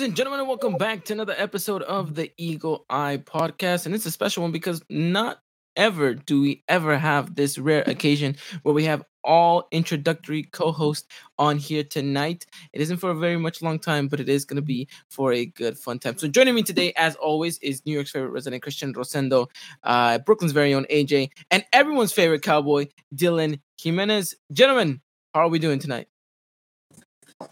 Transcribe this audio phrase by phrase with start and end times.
[0.00, 3.84] ladies and gentlemen, welcome back to another episode of the Eagle Eye Podcast.
[3.84, 5.42] And it's a special one because not
[5.76, 11.06] ever do we ever have this rare occasion where we have all introductory co-hosts
[11.38, 12.46] on here tonight.
[12.72, 15.34] It isn't for a very much long time, but it is going to be for
[15.34, 16.16] a good fun time.
[16.16, 19.48] So joining me today, as always, is New York's favorite resident Christian Rosendo,
[19.82, 24.34] uh, Brooklyn's very own AJ, and everyone's favorite cowboy Dylan Jimenez.
[24.50, 25.02] Gentlemen,
[25.34, 26.08] how are we doing tonight?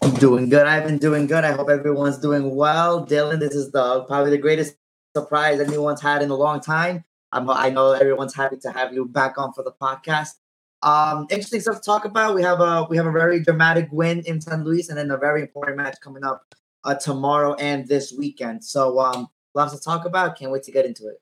[0.01, 0.67] I'm doing good.
[0.67, 1.43] I've been doing good.
[1.43, 3.05] I hope everyone's doing well.
[3.05, 4.75] Dylan, this is the probably the greatest
[5.15, 7.03] surprise anyone's had in a long time.
[7.31, 10.35] I'm, I know everyone's happy to have you back on for the podcast.
[10.81, 12.35] Um, interesting stuff to talk about.
[12.35, 15.17] We have a we have a very dramatic win in San Luis, and then a
[15.17, 16.43] very important match coming up
[16.83, 18.63] uh, tomorrow and this weekend.
[18.63, 20.37] So um, lots to talk about.
[20.37, 21.21] Can't wait to get into it.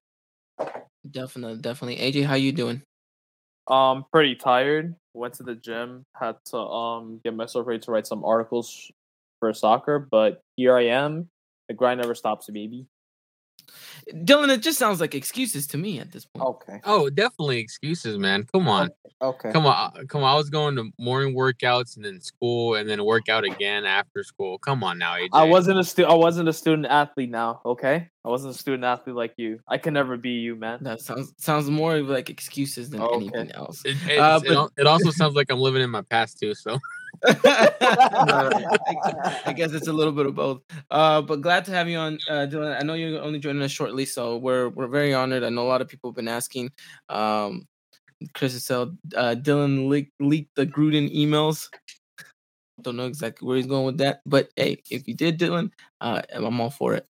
[1.09, 1.97] Definitely, definitely.
[1.97, 2.83] AJ, how you doing?
[3.67, 4.95] Um, pretty tired.
[5.17, 6.05] Went to the gym.
[6.13, 8.91] Had to um get myself ready to write some articles
[9.39, 9.99] for soccer.
[9.99, 11.29] But here I am.
[11.67, 12.85] The grind never stops, baby.
[14.13, 16.45] Dylan, it just sounds like excuses to me at this point.
[16.45, 16.79] Okay.
[16.85, 18.45] Oh, definitely excuses, man.
[18.53, 18.89] Come on.
[19.21, 19.51] Okay.
[19.51, 19.73] Come on.
[19.97, 20.33] uh, Come on.
[20.33, 24.59] I was going to morning workouts and then school and then workout again after school.
[24.59, 25.29] Come on now, AJ.
[25.33, 27.61] I wasn't a stu- I wasn't a student athlete now.
[27.65, 28.09] Okay.
[28.23, 29.59] I wasn't a student athlete like you.
[29.67, 30.79] I can never be you, man.
[30.81, 33.15] That sounds sounds more like excuses than Okay.
[33.15, 33.81] anything else.
[33.85, 36.53] It, it, Uh, but- al- it also sounds like I'm living in my past too.
[36.53, 36.77] So
[37.25, 38.63] I,
[39.55, 40.61] guess it's a little bit of both.
[40.91, 42.79] Uh, but glad to have you on, uh, Dylan.
[42.79, 45.43] I know you're only joining us shortly, so we're we're very honored.
[45.43, 46.71] I know a lot of people have been asking.
[47.09, 47.67] Um,
[48.33, 51.69] Chris said uh, Dylan leaked, leaked the Gruden emails.
[52.81, 56.21] Don't know exactly where he's going with that, but hey, if you did, Dylan, uh,
[56.31, 57.07] I'm all for it.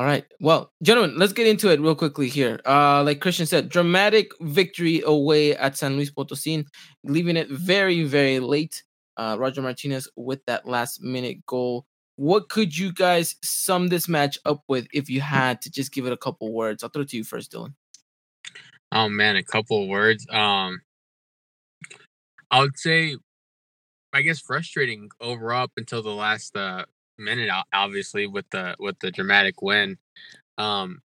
[0.00, 0.24] All right.
[0.40, 2.58] Well, gentlemen, let's get into it real quickly here.
[2.64, 6.64] Uh, like Christian said, dramatic victory away at San Luis Potosi,
[7.04, 8.82] leaving it very, very late.
[9.18, 11.84] Uh, Roger Martinez with that last minute goal.
[12.16, 16.06] What could you guys sum this match up with if you had to just give
[16.06, 16.82] it a couple words?
[16.82, 17.74] I'll throw it to you first, Dylan.
[18.92, 20.26] oh man, a couple words.
[20.30, 20.80] Um
[22.50, 23.18] I would say
[24.14, 26.86] I guess frustrating overall up until the last uh
[27.20, 29.98] minute obviously with the with the dramatic win.
[30.58, 31.00] Um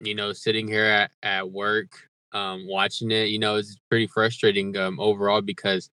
[0.00, 1.90] you know, sitting here at, at work,
[2.32, 5.90] um, watching it, you know, it's pretty frustrating um overall because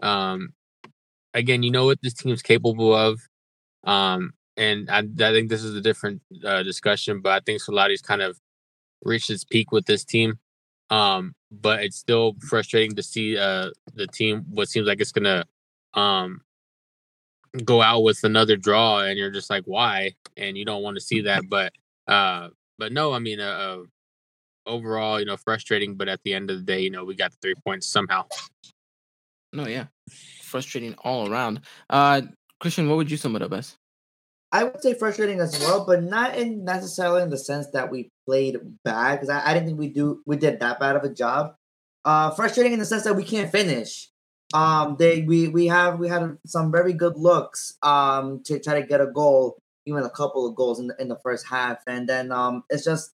[0.00, 0.52] um
[1.34, 3.20] again, you know what this team's capable of.
[3.84, 8.02] Um and I, I think this is a different uh, discussion, but I think Solari's
[8.02, 8.40] kind of
[9.04, 10.38] reached its peak with this team.
[10.90, 15.44] Um, but it's still frustrating to see uh the team what seems like it's gonna
[15.94, 16.42] um
[17.64, 21.00] go out with another draw and you're just like why and you don't want to
[21.00, 21.72] see that but
[22.06, 22.48] uh
[22.78, 23.82] but no i mean uh, uh
[24.66, 27.30] overall you know frustrating but at the end of the day you know we got
[27.30, 28.24] the three points somehow
[29.52, 29.86] No, yeah,
[30.42, 31.62] frustrating all around.
[31.88, 32.22] Uh,
[32.60, 33.76] Christian, what would you sum it up as?
[34.50, 38.10] I would say frustrating as well, but not in necessarily in the sense that we
[38.26, 41.08] played bad because I, I didn't think we do we did that bad of a
[41.08, 41.54] job.
[42.04, 44.10] Uh, frustrating in the sense that we can't finish.
[44.54, 48.86] Um, they we we have we had some very good looks um to try to
[48.86, 52.08] get a goal, even a couple of goals in the in the first half, and
[52.08, 53.12] then um it's just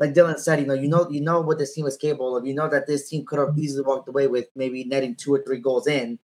[0.00, 2.46] like Dylan said, you know, you know, you know what this team is capable of.
[2.46, 5.42] You know that this team could have easily walked away with maybe netting two or
[5.42, 6.18] three goals in.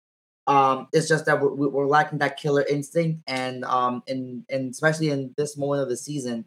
[0.46, 5.10] Um, it's just that we're, we're lacking that killer instinct, and um, and and especially
[5.10, 6.46] in this moment of the season,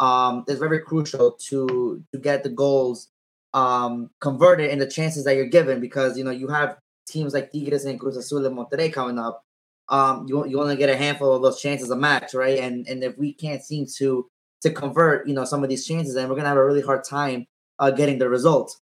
[0.00, 3.08] um, it's very crucial to to get the goals
[3.54, 6.76] um converted in the chances that you're given because you know you have
[7.08, 9.44] teams like Tigres and Cruz Azul and Monterrey coming up.
[9.88, 12.58] Um, you you only get a handful of those chances a match, right?
[12.58, 14.28] And and if we can't seem to
[14.62, 17.04] to convert, you know, some of these chances, then we're gonna have a really hard
[17.04, 17.46] time
[17.78, 18.80] uh, getting the results.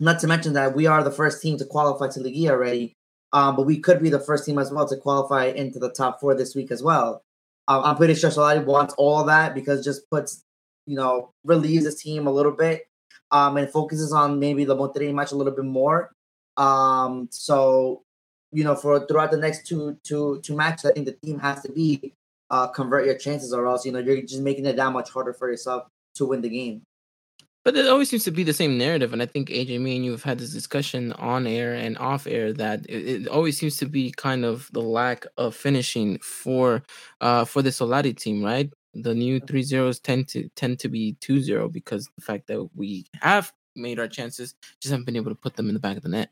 [0.00, 2.96] Not to mention that we are the first team to qualify to Liga already,
[3.32, 6.20] um, but we could be the first team as well to qualify into the top
[6.20, 7.22] four this week as well.
[7.66, 10.44] Um, I'm pretty sure Solari wants all of that because just puts,
[10.86, 12.86] you know, relieves his team a little bit,
[13.32, 16.12] um, and focuses on maybe the Monterrey match a little bit more.
[16.58, 18.02] Um, so,
[18.52, 21.62] you know, for throughout the next two two two matches, I think the team has
[21.62, 22.12] to be
[22.50, 25.32] uh, convert your chances, or else you know you're just making it that much harder
[25.32, 26.82] for yourself to win the game.
[27.64, 30.04] But it always seems to be the same narrative, and I think AJ, me and
[30.04, 33.76] you have had this discussion on air and off air that it, it always seems
[33.78, 36.82] to be kind of the lack of finishing for
[37.20, 38.72] uh for the Solari team, right?
[38.94, 42.68] The new three zeros tend to tend to be two zero because the fact that
[42.74, 45.96] we have made our chances, just haven't been able to put them in the back
[45.96, 46.30] of the net.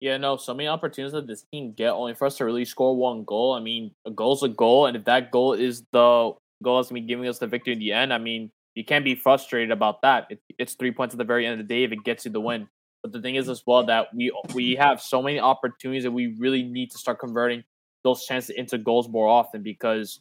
[0.00, 2.96] Yeah, no, so many opportunities that this team get only for us to really score
[2.96, 3.52] one goal.
[3.52, 6.32] I mean, a goal's a goal, and if that goal is the
[6.62, 9.04] goal that's gonna be giving us the victory in the end, I mean, you can't
[9.04, 10.26] be frustrated about that.
[10.30, 12.30] It, it's three points at the very end of the day if it gets you
[12.30, 12.66] the win.
[13.02, 16.34] But the thing is as well that we we have so many opportunities that we
[16.38, 17.64] really need to start converting
[18.04, 20.20] those chances into goals more often because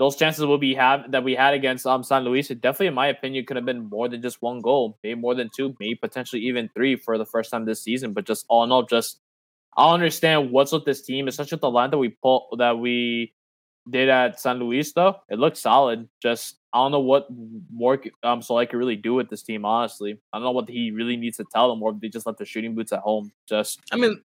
[0.00, 2.94] those chances will be have that we had against um San Luis, it definitely, in
[2.94, 5.94] my opinion, could have been more than just one goal, maybe more than two, maybe
[5.94, 8.14] potentially even three for the first time this season.
[8.14, 9.20] But just all in all, just
[9.76, 12.78] I don't understand what's with this team, especially with the line that we pull that
[12.78, 13.34] we
[13.90, 14.90] did at San Luis.
[14.94, 16.08] Though it looked solid.
[16.22, 17.26] Just I don't know what
[17.70, 19.66] more um so I could really do with this team.
[19.66, 22.24] Honestly, I don't know what he really needs to tell them, or if they just
[22.24, 23.32] left the shooting boots at home.
[23.46, 24.22] Just I mean,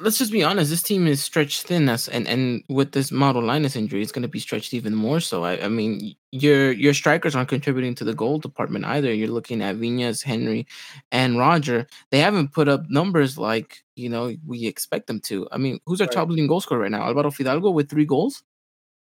[0.00, 0.70] let's just be honest.
[0.70, 4.22] This team is stretched thin, as and and with this Mauro Lainez injury, it's going
[4.22, 5.20] to be stretched even more.
[5.20, 9.12] So I, I mean, your your strikers aren't contributing to the goal department either.
[9.12, 10.66] You're looking at Viñas, Henry,
[11.12, 11.86] and Roger.
[12.10, 15.48] They haven't put up numbers like you know we expect them to.
[15.52, 16.12] I mean, who's our Right.
[16.12, 17.02] top leading goal scorer right now?
[17.02, 18.42] Alvaro Fidalgo with three goals.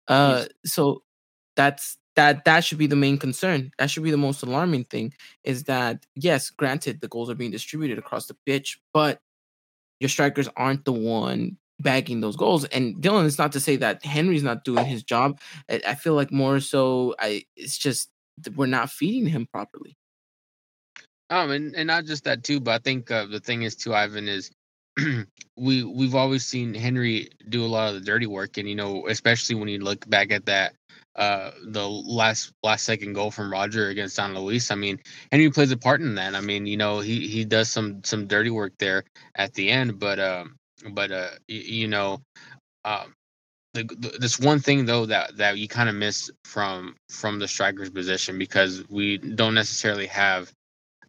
[0.09, 1.03] Uh, so
[1.57, 3.71] that's that that should be the main concern.
[3.79, 5.15] That should be the most alarming thing.
[5.45, 9.21] Is that yes, granted the goals are being distributed across the pitch, but
[10.01, 12.65] your strikers aren't the one bagging those goals.
[12.67, 15.41] And Dylan, it's not to say that Henry's not doing his job.
[15.71, 18.11] I, I feel like more so, I it's just
[18.57, 19.97] we're not feeding him properly.
[21.29, 23.95] Um, and, and not just that too, but I think uh, the thing is too,
[23.95, 24.51] Ivan is
[25.57, 29.07] we we've always seen Henry do a lot of the dirty work, and you know,
[29.07, 30.75] especially when you look back at that
[31.17, 34.71] uh the last last second goal from Roger against San Luis.
[34.71, 34.99] I mean,
[35.33, 36.35] Henry plays a part in that.
[36.35, 39.05] I mean, you know, he he does some some dirty work there
[39.37, 40.57] at the end, but um,
[40.93, 42.21] but uh, y- you know,
[42.85, 43.15] um.
[43.75, 47.49] The, the, this one thing though that that you kind of miss from from the
[47.49, 50.51] striker's position because we don't necessarily have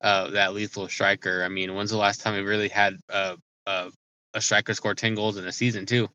[0.01, 1.43] uh, that lethal striker.
[1.43, 3.35] I mean, when's the last time we really had uh,
[3.67, 3.89] uh,
[4.33, 6.09] a striker score ten goals in a season too?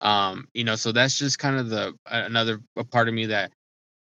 [0.00, 3.52] Um, you know, so that's just kind of the another a part of me that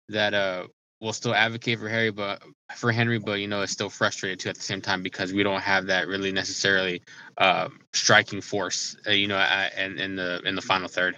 [0.09, 0.67] that uh
[1.01, 2.43] will still advocate for Harry, but
[2.75, 5.43] for Henry, but you know, it's still frustrated too at the same time because we
[5.43, 7.01] don't have that really necessarily
[7.37, 11.15] uh, striking force, uh, you know, at, in in the in the final third.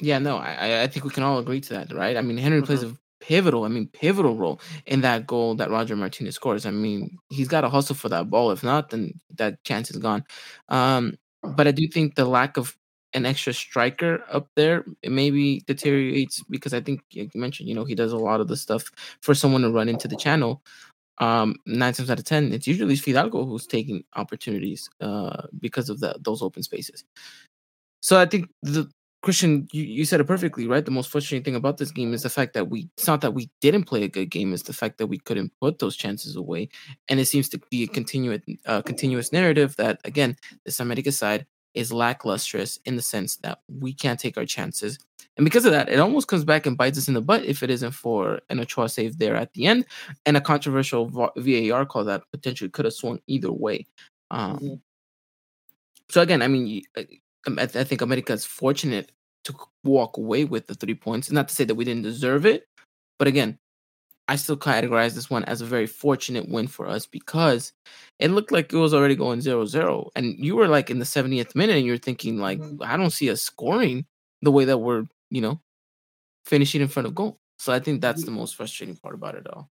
[0.00, 2.16] Yeah, no, I I- think we can all agree to that, right?
[2.16, 5.96] I mean, Henry plays a pivotal, I mean, pivotal role in that goal that Roger
[5.96, 6.66] Martinez scores.
[6.66, 8.52] I mean, he's got to hustle for that ball.
[8.52, 10.24] If not, then that chance is gone.
[10.68, 12.76] Um, but I do think the lack of
[13.14, 17.74] an extra striker up there it maybe deteriorates because I think like you mentioned, you
[17.74, 18.90] know, he does a lot of the stuff
[19.22, 20.62] for someone to run into the channel.
[21.18, 26.00] Um, nine times out of ten, it's usually Fidalgo who's taking opportunities uh, because of
[26.00, 27.04] the, those open spaces.
[28.00, 28.88] So I think the
[29.22, 30.84] Christian, you, you said it perfectly, right?
[30.84, 33.34] The most frustrating thing about this game is the fact that we it's not that
[33.34, 36.36] we didn't play a good game, it's the fact that we couldn't put those chances
[36.36, 36.68] away.
[37.08, 41.46] And it seems to be a continuous uh, continuous narrative that again, the America side
[41.74, 44.98] is lacklustrous in the sense that we can't take our chances.
[45.36, 47.62] And because of that, it almost comes back and bites us in the butt if
[47.62, 49.84] it isn't for an Ochoa save there at the end
[50.26, 51.06] and a controversial
[51.36, 53.86] VAR call that potentially could have swung either way.
[54.30, 54.80] Um, Mhm.
[56.10, 57.02] So again, I mean, uh,
[57.46, 59.12] um, I, I think America is fortunate
[59.44, 59.54] to
[59.84, 61.30] walk away with the three points.
[61.30, 62.66] Not to say that we didn't deserve it,
[63.18, 63.58] but again,
[64.28, 67.72] I still categorize this one as a very fortunate win for us because
[68.18, 70.10] it looked like it was already going 0-0.
[70.14, 72.84] And you were like in the 70th minute and you're thinking like, Mhm.
[72.84, 74.06] I don't see us scoring
[74.42, 75.60] the way that we're, you know,
[76.44, 77.38] finishing in front of goal.
[77.58, 79.70] So I think that's the most frustrating part about it all.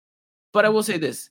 [0.51, 1.29] But I will say this.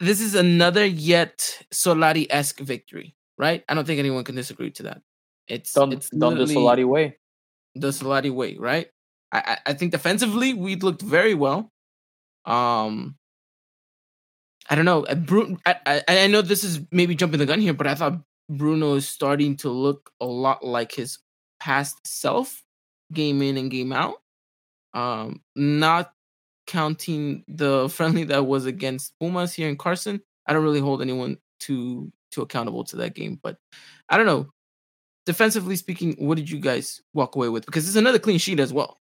[0.00, 3.64] This is another yet Solari-esque victory, right?
[3.68, 5.02] I don't think anyone can disagree to that.
[5.48, 7.18] It's done it's done the Solari way.
[7.74, 8.88] the Solari way, right?
[9.32, 11.70] I I think defensively we looked very well.
[12.44, 13.16] Um,
[14.70, 15.04] I don't know.
[15.04, 15.14] uh,
[15.66, 18.94] I, I I know this is maybe jumping the gun here, but I thought Bruno
[18.94, 21.18] is starting to look a lot like his
[21.60, 22.62] past self,
[23.12, 24.16] game in and game out.
[24.94, 26.12] Um, not
[26.66, 30.20] counting the friendly that was against Pumas here in Carson.
[30.46, 33.56] I don't really hold anyone to to accountable to that game, but
[34.08, 34.48] I don't know
[35.28, 37.66] defensively speaking, what did you guys walk away with?
[37.66, 38.98] Because it's another clean sheet as well.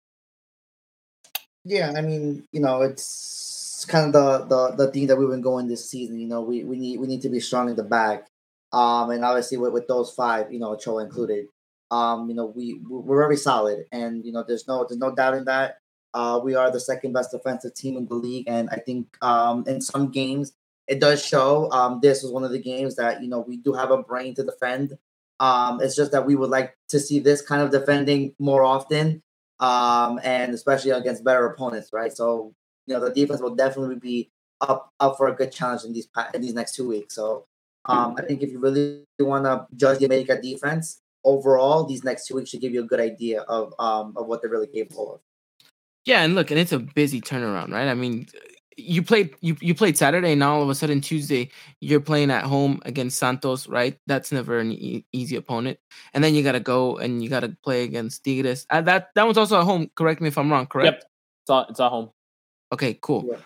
[1.70, 5.42] Yeah, I mean, you know, it's kind of the the the thing that we've been
[5.42, 6.20] going this season.
[6.20, 8.28] You know, we we need we need to be strong in the back.
[8.74, 11.48] Um, and obviously with, with those five, you know, Ochoa included,
[11.92, 15.34] um, you know, we we're very solid, and you know, there's no there's no doubt
[15.36, 15.78] in that.
[16.14, 19.66] Uh, we are the second best defensive team in the league, and I think um,
[19.68, 20.54] in some games
[20.88, 21.70] it does show.
[21.72, 24.36] Um, this was one of the games that you know we do have a brain
[24.36, 24.98] to defend.
[25.40, 29.22] Um, it's just that we would like to see this kind of defending more often.
[29.60, 32.16] Um, and especially against better opponents, right?
[32.16, 32.54] So
[32.86, 34.30] you know the defense will definitely be
[34.62, 37.16] up up for a good challenge in these in these next two weeks.
[37.16, 37.46] So
[37.86, 42.28] um, I think if you really want to judge the America defense overall, these next
[42.28, 45.16] two weeks should give you a good idea of um of what they're really capable
[45.16, 45.22] of.
[46.06, 47.88] Yeah, and look, and it's a busy turnaround, right?
[47.88, 48.28] I mean,
[48.78, 51.50] you played you you played Saturday, and all of a sudden Tuesday
[51.82, 54.00] you're playing at home against Santos, right?
[54.06, 55.80] That's never an e- easy opponent.
[56.14, 58.66] And then you got to go and you got to play against Tigres.
[58.70, 59.90] Uh, that that one's also at home.
[59.96, 60.68] Correct me if I'm wrong.
[60.68, 60.86] Correct.
[60.86, 61.04] Yep,
[61.44, 62.12] it's at, it's at home.
[62.72, 63.26] Okay, cool.
[63.32, 63.38] Yeah.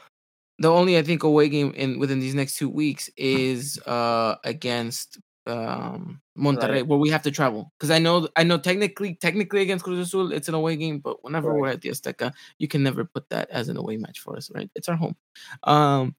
[0.59, 5.17] The only I think away game in within these next two weeks is uh against
[5.47, 6.87] um Monterrey, Right.
[6.87, 7.71] where we have to travel.
[7.77, 11.23] Because I know I know technically technically against Cruz Azul it's an away game, but
[11.23, 11.61] whenever Right.
[11.61, 14.51] we're at the Azteca, you can never put that as an away match for us,
[14.53, 14.69] right?
[14.75, 15.15] It's our home.
[15.63, 16.15] Um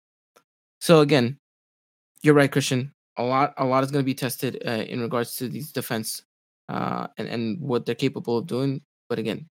[0.81, 1.39] so again,
[2.23, 2.93] you're right, Christian.
[3.17, 6.23] A lot a lot is gonna be tested uh, in regards to these defense
[6.69, 8.83] uh and, and what they're capable of doing.
[9.09, 9.49] But again,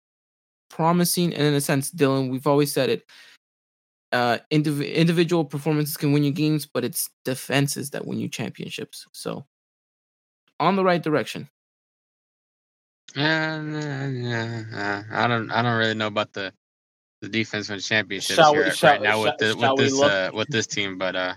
[0.69, 3.05] promising and in a sense, Dylan, we've always said it.
[4.13, 9.07] Uh, indiv- individual performances can win you games, but it's defenses that win you championships.
[9.13, 9.47] So,
[10.61, 11.49] on the right direction.
[13.17, 15.03] Uh, nah, nah, nah.
[15.11, 15.51] I don't.
[15.51, 16.53] I don't really know about the
[17.23, 19.85] the defense win championships Shall here we- right shall- now with shall- the, shall with
[19.91, 20.97] this uh, with this team.
[20.97, 21.35] But uh,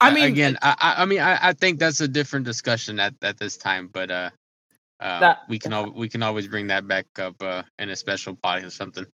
[0.00, 3.00] I uh, mean, again, I, I I mean, I, I think that's a different discussion
[3.00, 3.88] at, at this time.
[3.90, 4.30] But uh,
[5.00, 7.96] uh, That- we can al- we can always bring that back up uh, in a
[7.96, 9.06] special pod or something.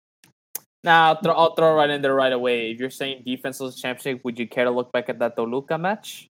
[0.83, 2.71] Now I'll throw, I'll throw right in there right away.
[2.71, 6.27] If you're saying defenseless championship, would you care to look back at that Toluca match?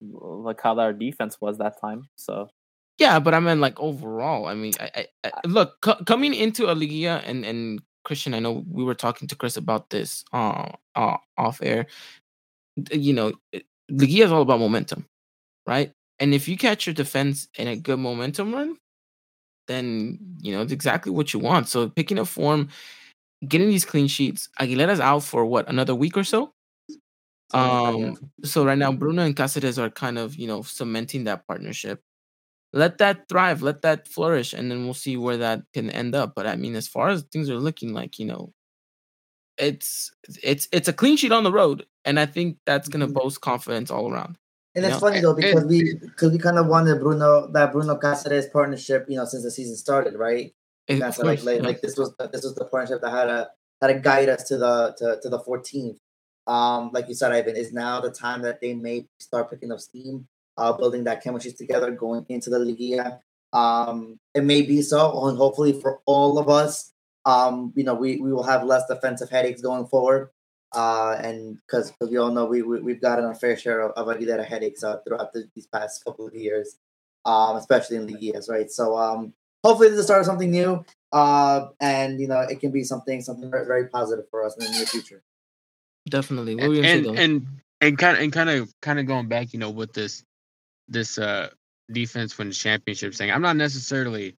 [0.00, 2.08] Like how our defense was that time.
[2.16, 2.50] So
[2.98, 6.70] yeah, but I mean, like overall, I mean, I, I, I look co- coming into
[6.70, 8.34] a Liga and and Christian.
[8.34, 11.86] I know we were talking to Chris about this uh, uh off air.
[12.90, 13.32] You know,
[13.88, 15.06] Liga is all about momentum,
[15.66, 15.92] right?
[16.18, 18.76] And if you catch your defense in a good momentum run,
[19.68, 21.68] then you know it's exactly what you want.
[21.68, 22.68] So picking a form,
[23.46, 24.48] getting these clean sheets.
[24.60, 26.52] Aguilera's out for what another week or so.
[27.50, 28.08] Something yeah.
[28.08, 32.02] Um, so right now Bruno and Cáceres are kind of you know cementing that partnership.
[32.74, 36.34] Let that thrive, let that flourish, and then we'll see where that can end up.
[36.36, 38.52] But I mean, as far as things are looking like, you know,
[39.56, 40.12] it's
[40.42, 43.14] it's it's a clean sheet on the road, and I think that's gonna Mhm.
[43.14, 44.36] boast confidence all around.
[44.74, 47.50] And You it's know, funny though and- because we because we kind of wanted Bruno
[47.52, 50.54] that Bruno Cáceres partnership, you know, since the season started, right?
[50.88, 51.66] Of That's like course, like, yeah.
[51.66, 53.50] like this was the, this was the partnership that had a
[53.80, 55.98] had to guide us to the to, to the 14th.
[56.48, 59.80] Um, like you said, Ivan, is now the time that they may start picking up
[59.80, 60.26] steam,
[60.56, 63.20] uh, building that chemistry together, going into the Liga.
[63.52, 66.92] Um, it may be so, and hopefully for all of us,
[67.26, 70.30] um, you know, we, we will have less defensive headaches going forward.
[70.74, 74.06] Uh, and because we all know we, we we've gotten our fair share of, of
[74.06, 76.76] Aguilera headaches uh, throughout the, these past couple of years,
[77.24, 78.70] um, especially in the years, right?
[78.70, 79.32] So um,
[79.64, 82.84] hopefully this is the start of something new, uh, and you know it can be
[82.84, 85.22] something something very positive for us in the near future.
[86.08, 86.54] Definitely.
[86.56, 87.46] What and say, and
[87.80, 90.24] and kind of and kind of kind of going back, you know, with this
[90.88, 91.50] this uh
[91.90, 93.30] defense wins championship thing.
[93.30, 94.34] I'm not necessarily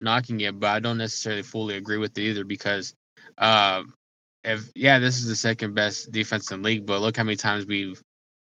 [0.00, 2.94] knocking it, but I don't necessarily fully agree with it either because
[3.38, 3.82] uh,
[4.44, 7.36] if yeah, this is the second best defense in the league, but look how many
[7.36, 8.00] times we've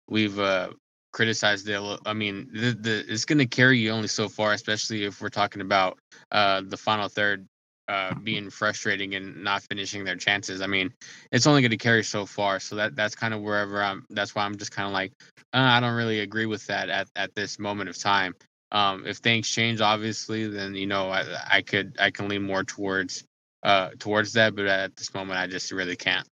[0.07, 0.69] we've uh
[1.13, 1.99] criticized it.
[2.05, 5.29] I mean, the, the it's going to carry you only so far, especially if we're
[5.29, 5.99] talking about
[6.31, 7.47] uh the final third
[7.91, 10.61] uh being frustrating and not finishing their chances.
[10.61, 10.93] I mean,
[11.31, 12.59] it's only going to carry so far.
[12.59, 14.05] So that that's kind of wherever I'm.
[14.09, 15.13] That's why I'm just kind of like
[15.53, 18.35] uh, I don't really agree with that at at this moment of time.
[18.71, 22.63] Um, if things change, obviously, then you know I I could I can lean more
[22.63, 23.25] towards
[23.63, 26.27] uh towards that, but at this moment I just really can't.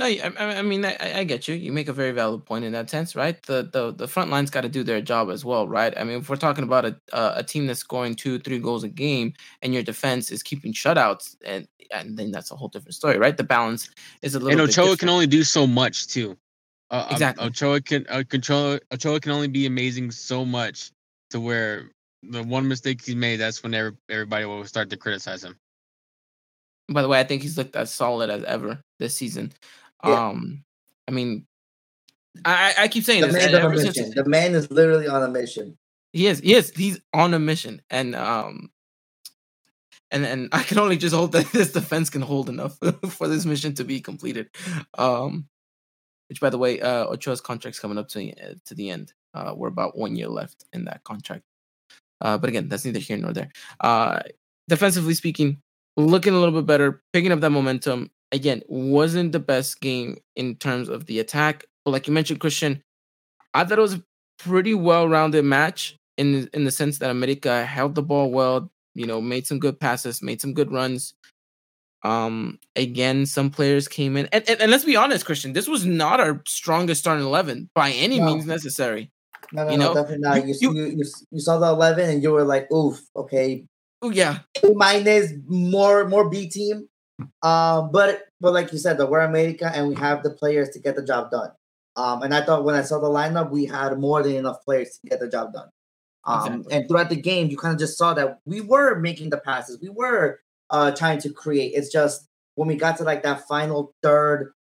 [0.00, 1.54] No, I, I mean, I, I get you.
[1.54, 3.40] You make a very valid point in that sense, right?
[3.42, 5.92] The the the front line's got to do their job as well, right?
[5.94, 8.88] I mean, if we're talking about a a team that's scoring two, three goals a
[8.88, 13.18] game, and your defense is keeping shutouts, and and then that's a whole different story,
[13.18, 13.36] right?
[13.36, 13.90] The balance
[14.22, 14.58] is a little.
[14.58, 16.34] And Ochoa can only do so much too.
[16.90, 17.46] Uh, um, Exactly.
[17.46, 18.78] Ochoa can uh, control.
[18.92, 20.92] Ochoa can only be amazing so much
[21.28, 21.90] to where
[22.22, 25.56] the one mistake he made, that's when every, everybody will start to criticize him.
[26.88, 29.52] By the way, I think he's looked as solid as ever this season.
[30.04, 30.28] Yeah.
[30.28, 30.64] Um,
[31.08, 31.46] I mean,
[32.44, 33.36] I I keep saying The this.
[33.36, 34.12] man's on a ever since- mission.
[34.14, 35.76] The man is literally on a mission.
[36.12, 36.40] He is.
[36.40, 36.70] He is.
[36.70, 38.70] He's on a mission, and um,
[40.10, 42.78] and and I can only just hope that this defense can hold enough
[43.10, 44.50] for this mission to be completed.
[44.98, 45.48] Um,
[46.28, 49.12] which, by the way, uh, Ochoa's contract's coming up to uh, to the end.
[49.34, 51.42] Uh, we're about one year left in that contract.
[52.20, 53.50] Uh, but again, that's neither here nor there.
[53.80, 54.20] Uh,
[54.68, 55.60] defensively speaking,
[55.96, 58.10] looking a little bit better, picking up that momentum.
[58.32, 62.82] Again, wasn't the best game in terms of the attack, but like you mentioned, Christian,
[63.54, 64.04] I thought it was a
[64.38, 69.06] pretty well-rounded match in the- in the sense that America held the ball well, You
[69.06, 71.14] know, made some good passes, made some good runs.
[72.02, 75.84] Um, again, some players came in, and, and, and let's be honest, Christian, this was
[75.86, 78.26] not our strongest starting eleven by any No.
[78.26, 79.10] means necessary.
[79.52, 80.46] No, no, You no, know, definitely not.
[80.48, 83.64] you- You, you, you, you saw the eleven and you were like, "Oof, okay,
[84.02, 84.40] Oh yeah,
[84.74, 86.88] minus, more more B team."
[87.42, 90.78] Um, but but like you said, though, we're America and we have the players to
[90.78, 91.50] get the job done.
[91.96, 94.98] Um, and I thought when I saw the lineup, we had more than enough players
[94.98, 95.68] to get the job done.
[96.24, 96.76] Um, Exactly.
[96.76, 99.78] and throughout the game, you kind of just saw that we were making the passes,
[99.80, 101.72] we were uh trying to create.
[101.74, 104.52] It's just when we got to like that final third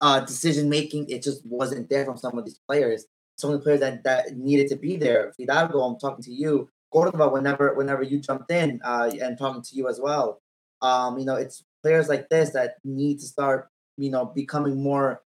[0.00, 3.06] uh decision making, it just wasn't there from some of these players.
[3.38, 5.32] Some of the players that, that needed to be there.
[5.36, 6.68] Fidalgo, I'm talking to you.
[6.92, 10.40] Cordova, whenever whenever you jumped in, uh, and talking to you as well.
[10.82, 15.22] Um, you know, it's players like this that need to start, you know, becoming more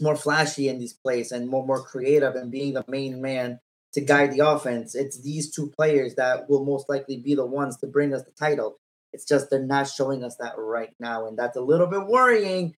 [0.00, 3.58] more flashy in these plays and more more creative and being the main man
[3.92, 4.94] to guide the offense.
[4.94, 8.32] It's these two players that will most likely be the ones to bring us the
[8.32, 8.78] title.
[9.12, 12.74] It's just they're not showing us that right now, and that's a little bit worrying.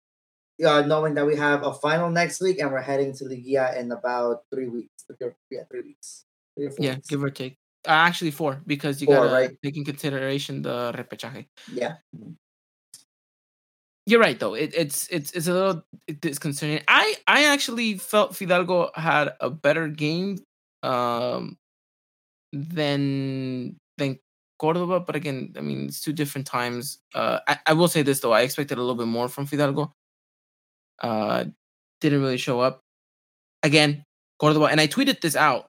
[0.64, 3.92] Uh, knowing that we have a final next week and we're heading to Liguilla in
[3.92, 5.06] about three weeks.
[5.08, 6.26] Three yeah, three weeks.
[6.56, 7.08] Three or four yeah, weeks.
[7.08, 7.58] give or take.
[7.88, 9.52] Uh, actually, four because you gotta right?
[9.64, 11.46] take in consideration the repechaje.
[11.72, 11.96] yeah.
[14.08, 14.54] You're right though.
[14.54, 15.84] It, it's it's it's a little
[16.22, 16.82] disconcerting.
[16.88, 20.38] I I actually felt Fidalgo had a better game
[20.82, 21.58] um
[22.54, 24.20] than than
[24.60, 27.00] Cordova, but again, I mean it's two different times.
[27.16, 29.94] Uh I, I will say this though, I expected a little bit more from Fidalgo.
[31.02, 31.46] Uh
[32.02, 32.82] didn't really show up.
[33.64, 34.04] Again,
[34.40, 35.68] Cordova, and I tweeted this out.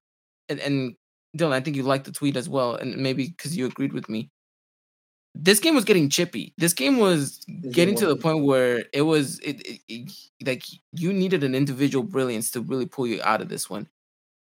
[0.49, 0.97] And and
[1.37, 4.09] Dylan, I think you liked the tweet as well, and maybe because you agreed with
[4.09, 4.31] me.
[5.39, 6.53] This game was getting chippy.
[6.59, 10.13] This game was game getting to the point where it was it, it, it-
[10.45, 13.89] like you needed an individual brilliance to really pull you out of this one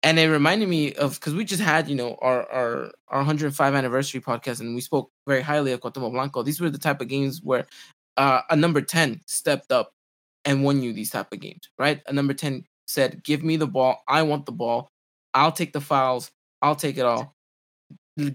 [0.03, 3.74] and it reminded me of because we just had you know our our our 105
[3.75, 6.44] anniversary podcast and we spoke very highly of Cuauhtémoc Blanco.
[6.44, 7.67] These were the type of games where
[8.17, 9.94] uh, a number 10 stepped up
[10.46, 12.01] and won you these type of games, right?
[12.08, 14.03] A number 10 said, "Give me the ball.
[14.07, 14.90] I want the ball.
[15.33, 16.31] I'll take the fouls.
[16.62, 17.35] I'll take it all.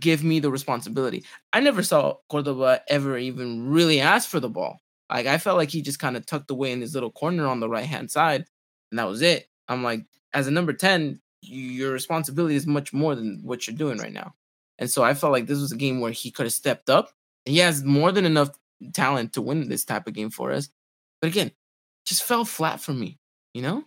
[0.01, 4.81] Give me the responsibility." I never saw Cordova ever even really ask for the ball.
[5.11, 7.61] Like I felt like he just kind of tucked away in his little corner on
[7.61, 8.47] the right hand side,
[8.91, 9.49] and that was it.
[9.69, 13.99] I'm like, as a number 10, your responsibility is much more than what you're doing
[13.99, 14.35] right now.
[14.79, 17.11] And so I felt like this was a game where he could have stepped up.
[17.45, 18.51] He has more than enough
[18.93, 20.69] talent to win this type of game for us.
[21.21, 21.53] But again,
[22.07, 23.19] just fell flat for me,
[23.55, 23.85] you know?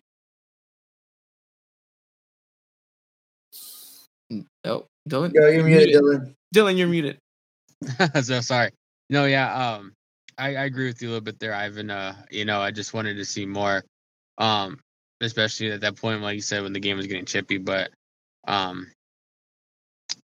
[4.32, 5.34] Mm, Oh, Dylan.
[5.34, 6.36] Yo, you're muted, Dylan.
[6.54, 7.18] Dylan, you're muted.
[8.24, 8.72] so sorry.
[9.10, 9.94] No, yeah, um,
[10.38, 11.92] I, I agree with you a little bit there, Ivan.
[11.92, 13.84] Uh, you know, I just wanted to see more,
[14.38, 14.80] um,
[15.22, 17.58] especially at that point, like you said, when the game was getting chippy.
[17.58, 17.92] But,
[18.48, 18.92] um,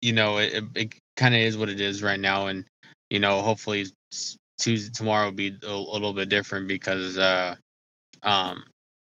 [0.01, 2.65] you know, it it, it kind of is what it is right now, and
[3.11, 3.87] you know, hopefully
[4.59, 7.55] Tuesday tomorrow will be a, a little bit different because, uh,
[8.23, 8.65] um,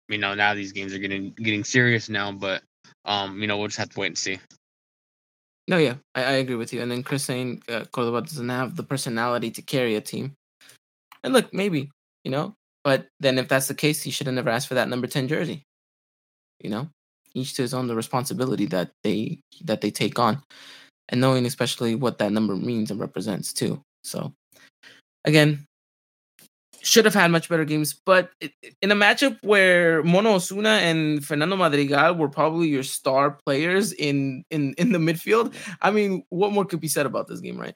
[0.10, 2.32] you know, now these games are getting getting serious now.
[2.32, 2.62] But,
[3.06, 4.40] um, you know, we'll just have to wait and see.
[5.68, 6.82] No, yeah, I, I agree with you.
[6.82, 10.34] And then Chris saying uh, Cordova doesn't have the personality to carry a team.
[11.24, 11.92] And look, maybe,
[12.24, 14.90] you know, but then if that's the case, he should have never asked for that
[14.90, 15.64] number 10 jersey.
[16.62, 16.90] You know,
[17.34, 20.42] each to his own the responsibility that they that they take on.
[21.10, 23.82] And knowing especially what that number means and represents too.
[24.04, 24.34] So
[25.26, 25.65] again,
[26.86, 30.70] should have had much better games, but it, it- in a matchup where Mono Osuna
[30.70, 36.24] and Fernando Madrigal were probably your star players in in in the midfield, I mean,
[36.30, 37.76] what more could be said about this game, right?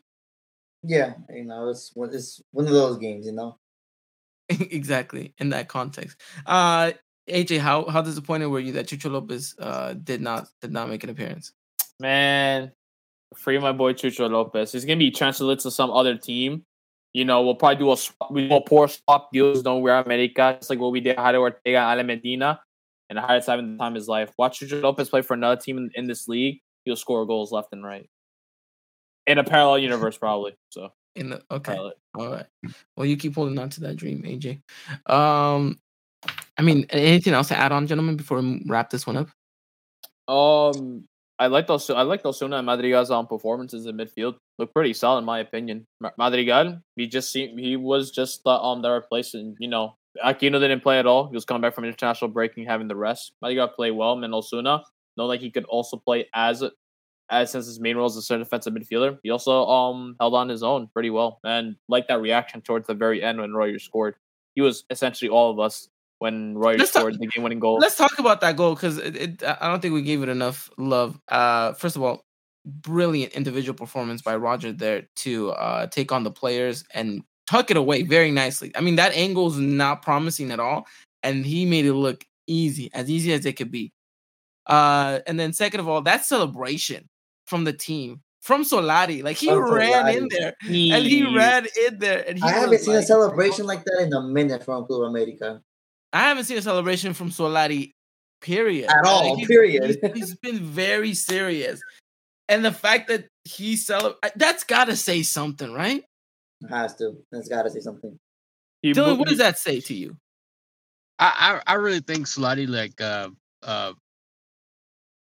[0.84, 3.58] Yeah, you know, it's one- it's one of those games, you know.
[4.50, 6.17] exactly in that context.
[6.45, 6.91] Uh
[7.30, 11.04] AJ, how how disappointed were you that Chucho Lopez uh did not did not make
[11.04, 11.52] an appearance?
[12.00, 12.72] Man,
[13.36, 14.72] free my boy Chucho Lopez.
[14.72, 16.63] He's gonna be transferred to some other team.
[17.13, 19.63] You know, we'll probably do a swap, we do a poor swap deals.
[19.63, 22.62] Don't wear America, just like what we did Jairo Ortega and Ale Medina,
[23.10, 24.32] and the highest time in the time of his life.
[24.38, 26.62] Watch Chucho Lopez play for another team in, in this league.
[26.86, 28.08] He'll score goals left and right.
[29.26, 30.56] In a parallel universe, probably.
[30.69, 31.74] So In the okay.
[31.74, 31.93] parallel.
[32.15, 32.45] All right.
[32.95, 34.62] Well, you keep holding on to that dream, AJ.
[35.12, 35.80] Um,
[36.58, 39.30] I mean, anything else to add on, gentlemen, before we wrap this one up?
[40.28, 41.06] Um,
[41.39, 41.89] I like those.
[41.89, 44.36] I like Osuna and Madrigal's um, performances in midfield.
[44.58, 45.88] Look pretty solid, in my opinion.
[46.17, 49.56] Madrigal, he just seemed he was just the um the replacement.
[49.60, 51.30] You know, Aquino didn't play at all.
[51.30, 53.32] He was coming back from international break and having the rest.
[53.41, 54.84] Madrigal played well, and Osuna,
[55.15, 56.63] know like he could also play as
[57.32, 59.17] as since his main role is a center defensive midfielder.
[59.23, 62.95] He also um held on his own pretty well, and like that reaction towards the
[62.95, 64.15] very end when Royer scored.
[64.56, 65.88] He was essentially all of us
[66.19, 67.77] when Royer Let's talk- scored the game-winning goal.
[67.79, 70.69] Let's talk about that goal because it, it, I don't think we gave it enough
[70.77, 71.19] love.
[71.27, 72.21] Uh, first of all,
[72.65, 77.77] brilliant individual performance by Roger there to uh, take on the players and tuck it
[77.77, 78.71] away very nicely.
[78.75, 80.86] I mean, that angle angle's not promising at all,
[81.23, 83.91] and he made it look easy, as easy as it could be.
[84.67, 87.08] Uh, and then second of all, that celebration
[87.47, 90.17] from the team from Solari, like he From ran Solari.
[90.17, 90.69] in there and
[91.05, 94.01] he He- ran in there, and he I haven't was seen a celebration like that
[94.03, 95.62] in a minute from Club America.
[96.13, 97.91] I haven't seen a celebration from Solari,
[98.41, 98.89] period.
[98.89, 99.86] At all, he's- period.
[99.86, 101.82] He's, he's been very serious,
[102.48, 106.04] and the fact that he celebrate that's got to say something, right?
[106.62, 107.13] It has to.
[107.32, 108.17] That's got to say something.
[108.82, 110.17] he Dylan, what does that say to you?
[111.19, 113.30] I, I I really think Solari like uh
[113.63, 113.93] uh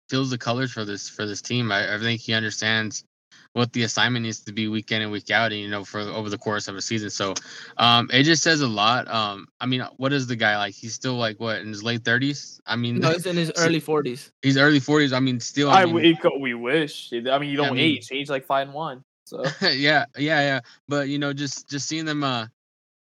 [0.09, 1.70] feels the colors for this for this team.
[1.70, 3.05] I, I think he understands
[3.54, 6.00] what the assignment needs to be week in and week out, and you know for
[6.00, 7.11] over the course of a season.
[7.11, 7.34] So
[7.76, 9.08] um it just says a lot.
[9.08, 10.74] Um I mean, what is the guy like?
[10.74, 12.61] He's still like what in his late thirties?
[12.66, 14.30] I mean, No, he's in his So- early forties.
[14.42, 15.12] he's early forties.
[15.12, 15.70] I mean, still.
[15.70, 17.12] I I mean, we, we wish.
[17.12, 18.08] I mean, you don't mean- age.
[18.12, 19.02] Age like five and one.
[19.24, 20.61] So yeah, yeah, yeah.
[20.88, 22.46] But you know, just just seeing them, uh,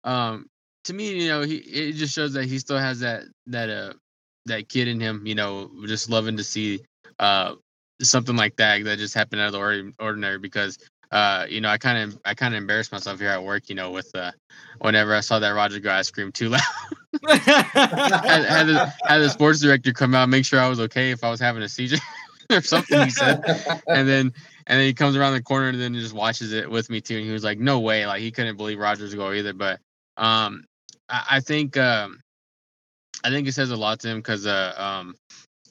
[0.04, 0.46] um,
[0.84, 3.92] to me, you know, he it just shows that he still has that that uh
[4.46, 5.26] that kid in him.
[5.26, 6.80] You know, just loving to see
[7.18, 7.54] uh
[8.02, 10.78] something like that that just happened out of the ordinary because.
[11.10, 13.70] Uh, you know, I kind of, I kind of embarrassed myself here at work.
[13.70, 14.30] You know, with uh,
[14.80, 16.60] whenever I saw that Roger guy scream too loud,
[17.22, 21.24] had, had, the, had the sports director come out, make sure I was okay if
[21.24, 21.96] I was having a seizure
[22.50, 23.04] or something.
[23.04, 23.42] He said,
[23.86, 24.34] and then
[24.66, 27.16] and then he comes around the corner and then just watches it with me too.
[27.16, 29.54] And he was like, "No way!" Like he couldn't believe Rogers goal either.
[29.54, 29.80] But
[30.18, 30.64] um,
[31.08, 32.20] I, I think um,
[33.24, 35.14] I think it says a lot to him because uh, um,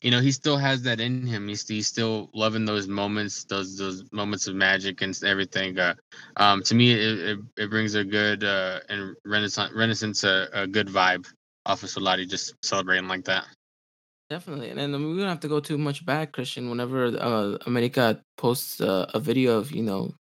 [0.02, 1.48] you know, he still has that in him.
[1.48, 5.78] He's, he's still loving those moments, those those moments of magic and everything.
[5.78, 5.96] Uh,
[6.38, 10.68] um, to me, it, it, it brings a good uh, and renaissance renaissance a, a
[10.68, 11.26] good vibe
[11.66, 13.46] off of Solari just celebrating like that.
[14.30, 16.70] Definitely, and then we don't have to go too much back, Christian.
[16.70, 20.14] Whenever uh, America posts uh, a video of you know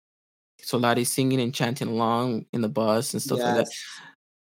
[0.62, 3.68] Solari singing and chanting along in the bus and stuff like that,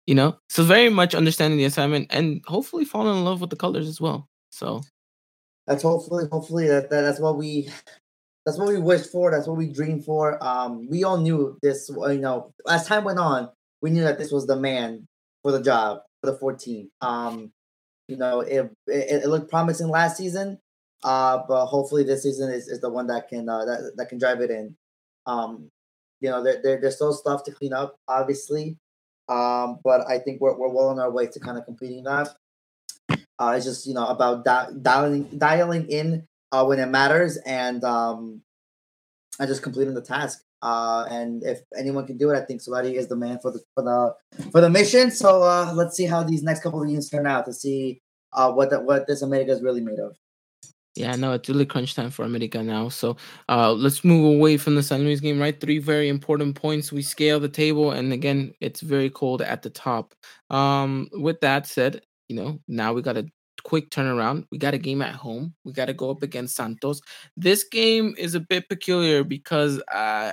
[0.06, 3.56] you know, so very much understanding the assignment and hopefully falling in love with the
[3.56, 4.26] colors as well.
[4.50, 4.82] So
[5.66, 7.68] That's hopefully, hopefully that, that that's what we
[8.44, 9.30] that's what we wish for.
[9.30, 10.42] That's what we dream for.
[10.44, 11.90] Um, we all knew this.
[11.90, 13.50] uh, You know, as time went on,
[13.82, 15.06] we knew that this was the man
[15.42, 16.90] for the job for the 14.
[17.00, 17.52] Um,
[18.08, 20.58] you know, it it, it looked promising last season.
[21.04, 24.18] Uh, but hopefully this season is, is the one that can uh, that that can
[24.18, 24.76] drive it in.
[25.26, 25.68] Um,
[26.20, 28.76] you know, there, there there's still stuff to clean up, obviously.
[29.28, 32.28] Um, but I think we're we're well on our way to kind of completing that.
[33.42, 37.82] Uh, it's just you know about di- dialing dialing in uh, when it matters and
[37.82, 38.40] um,
[39.40, 40.44] and just completing the task.
[40.62, 43.60] Uh, and if anyone can do it, I think Solari is the man for the
[43.74, 44.14] for the
[44.52, 45.10] for the mission.
[45.10, 48.00] So uh, let's see how these next couple of games turn out to see
[48.32, 50.16] uh, what the, what this America is really made of.
[50.94, 52.90] yeah, no, it's really crunch time for America now.
[52.90, 53.16] So
[53.48, 55.40] uh, let's move away from the San Luis game.
[55.40, 56.92] Right, three very important points.
[56.92, 60.14] We scale the table, and again, it's very cold at the top.
[60.48, 63.26] Um, with that said, you know now we got a
[63.64, 64.46] quick turnaround.
[64.50, 65.54] We got a game at home.
[65.64, 67.00] We got to go up against Santos.
[67.36, 70.32] This game is a bit peculiar because uh,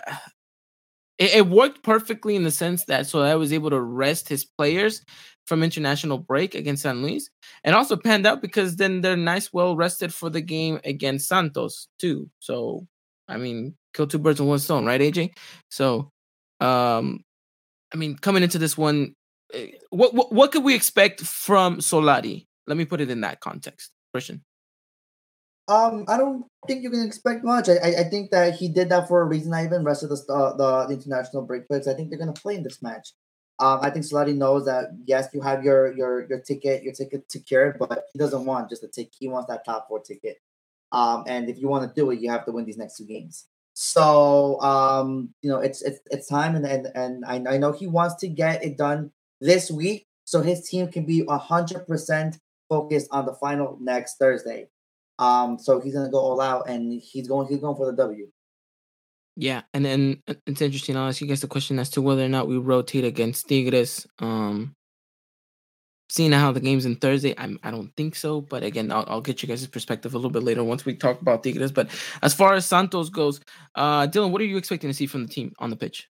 [1.20, 4.46] it, it worked perfectly in the sense that so I was able to rest his
[4.46, 5.04] players
[5.46, 7.30] from international break against San Luis,
[7.64, 11.88] and also panned out because then they're nice, well rested for the game against Santos
[12.00, 12.30] too.
[12.40, 12.88] So
[13.28, 15.32] I mean, kill two birds with one stone, right, AJ?
[15.70, 16.12] So,
[16.60, 17.24] um,
[17.94, 19.16] I mean, coming into this one,
[19.90, 22.48] what what, what could we expect from Solari?
[22.68, 24.44] Let me put it in that context, Christian.
[25.68, 27.70] Um, I don't think you can expect much.
[27.70, 29.54] I, I, I think that he did that for a reason.
[29.54, 31.88] I even rested the uh, the, the international break picks.
[31.88, 33.14] I think they're gonna play in this match.
[33.60, 37.32] Um, I think Solari knows that yes, you have your your your ticket, your ticket
[37.32, 39.16] secured, but he doesn't want just a ticket.
[39.20, 40.38] He wants that top four ticket.
[40.92, 43.06] Um, and if you want to do it, you have to win these next two
[43.06, 43.46] games.
[43.74, 47.86] So um, you know, it's it's it's time, and and and I, I know he
[47.86, 52.38] wants to get it done this week, so his team can be hundred percent
[52.70, 54.70] focused on the final next Thursday.
[55.18, 58.28] Um, so he's gonna go all out, and he's going he's going for the W.
[59.36, 60.98] Yeah, and then uh, it's interesting.
[60.98, 64.06] I'll ask you guys the question as to whether or not we rotate against Tigres.
[64.20, 64.76] Um,
[66.10, 68.42] seeing how the game's in Thursday, I'm I don't think so.
[68.42, 71.22] But again, I'll, I'll get you guys' perspective a little bit later once we talk
[71.22, 71.72] about Tigres.
[71.72, 71.90] But
[72.22, 73.40] as far as Santos goes,
[73.76, 76.10] uh, Dylan, what are you expecting to see from the team on the pitch?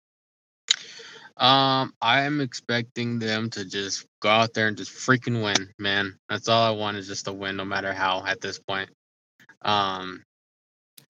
[1.38, 6.17] Um, I am expecting them to just go out there and just freaking win, man.
[6.30, 8.24] That's all I want is just a win, no matter how.
[8.26, 8.89] At this point,
[9.63, 10.24] um,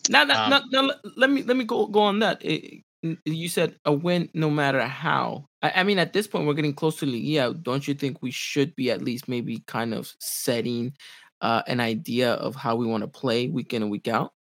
[0.09, 2.43] Now, now, Um, now, now let- me let me go go on that.
[2.43, 2.83] It-
[3.25, 5.45] you said a win no matter how.
[5.61, 7.53] I, I mean, at this point, we're getting close to Liga.
[7.53, 10.95] Don't you think we should be at least maybe kind of setting
[11.41, 14.33] uh, an idea of how we want to play week in and week out?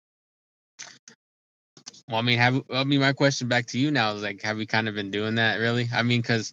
[2.12, 4.58] Well, I mean, have I mean, my question back to you now is like, have
[4.58, 5.88] we kind of been doing that really?
[5.94, 6.52] I mean, because,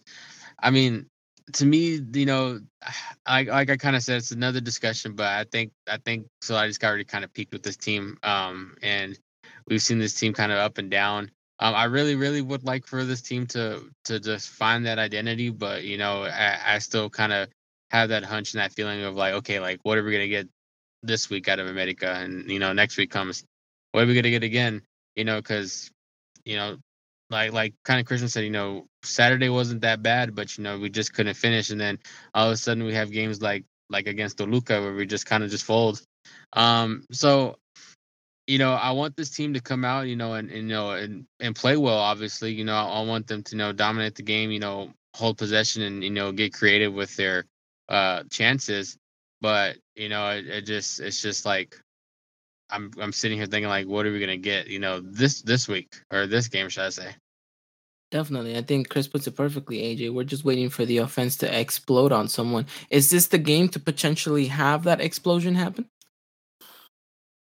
[0.58, 1.06] I mean,
[1.52, 2.60] to me, you know,
[3.26, 6.56] I like I kind of said, it's another discussion, but I think I think so.
[6.56, 9.18] I just got already kind of peaked with this team, um, and
[9.68, 11.30] we've seen this team kind of up and down.
[11.58, 15.50] Um, I really, really would like for this team to to just find that identity,
[15.50, 17.50] but you know, I, I still kind of
[17.90, 20.48] have that hunch and that feeling of like, okay, like what are we gonna get
[21.02, 23.44] this week out of America, and you know, next week comes,
[23.92, 24.80] what are we gonna get again?
[25.20, 25.90] You know, because
[26.44, 26.78] you know,
[27.28, 30.78] like like kind of Christian said, you know, Saturday wasn't that bad, but you know,
[30.78, 31.98] we just couldn't finish, and then
[32.34, 35.44] all of a sudden we have games like like against Toluca where we just kind
[35.44, 36.00] of just fold.
[36.54, 37.56] Um, so
[38.46, 40.90] you know, I want this team to come out, you know, and, and you know,
[40.92, 41.98] and, and play well.
[41.98, 44.90] Obviously, you know, I, I want them to you know dominate the game, you know,
[45.14, 47.44] hold possession, and you know, get creative with their
[47.88, 48.96] uh chances.
[49.40, 51.80] But you know, it, it just it's just like
[52.72, 54.68] I'm I'm sitting here thinking like, what are we gonna get?
[54.68, 57.14] You know, this this week or this game, should I say?
[58.10, 58.56] Definitely.
[58.56, 60.12] I think Chris puts it perfectly, AJ.
[60.12, 62.66] We're just waiting for the offense to explode on someone.
[62.90, 65.86] Is this the game to potentially have that explosion happen?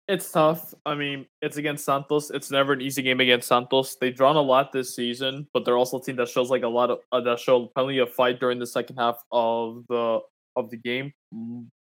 [0.08, 0.72] It's tough.
[0.86, 2.30] I mean, it's against Santos.
[2.30, 3.96] It's never an easy game against Santos.
[4.00, 6.68] They've drawn a lot this season, but they're also a team that shows like a
[6.68, 10.20] lot of uh, that show plenty of fight during the second half of the
[10.54, 11.12] of the game.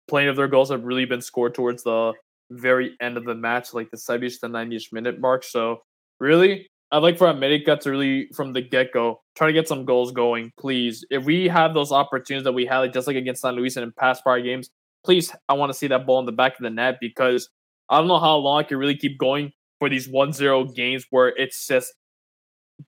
[0.09, 2.13] Plenty of their goals have really been scored towards the
[2.51, 5.45] very end of the match, like the 70th to 90th minute mark.
[5.45, 5.83] So
[6.21, 9.85] really, I'd like for America to really, from the get go, try to get some
[9.85, 11.05] goals going, please.
[11.11, 13.85] If we have those opportunities that we had, like just like against San Luis and
[13.85, 14.71] in past prior games,
[15.05, 17.49] please, I want to see that ball in the back of the net because
[17.91, 21.05] I don't know how long I can really keep going for these 1 0 games
[21.11, 21.93] where it's just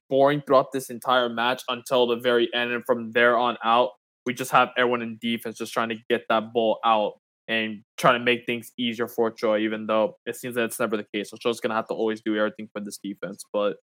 [0.09, 2.71] boring throughout this entire match until the very end.
[2.71, 3.91] And from there on out,
[4.25, 7.13] we just have everyone in defense just trying to get that ball out
[7.51, 10.95] and trying to make things easier for Troy, even though it seems that it's never
[10.95, 11.29] the case.
[11.29, 13.43] So Troy's to have to always do everything for this defense.
[13.51, 13.75] But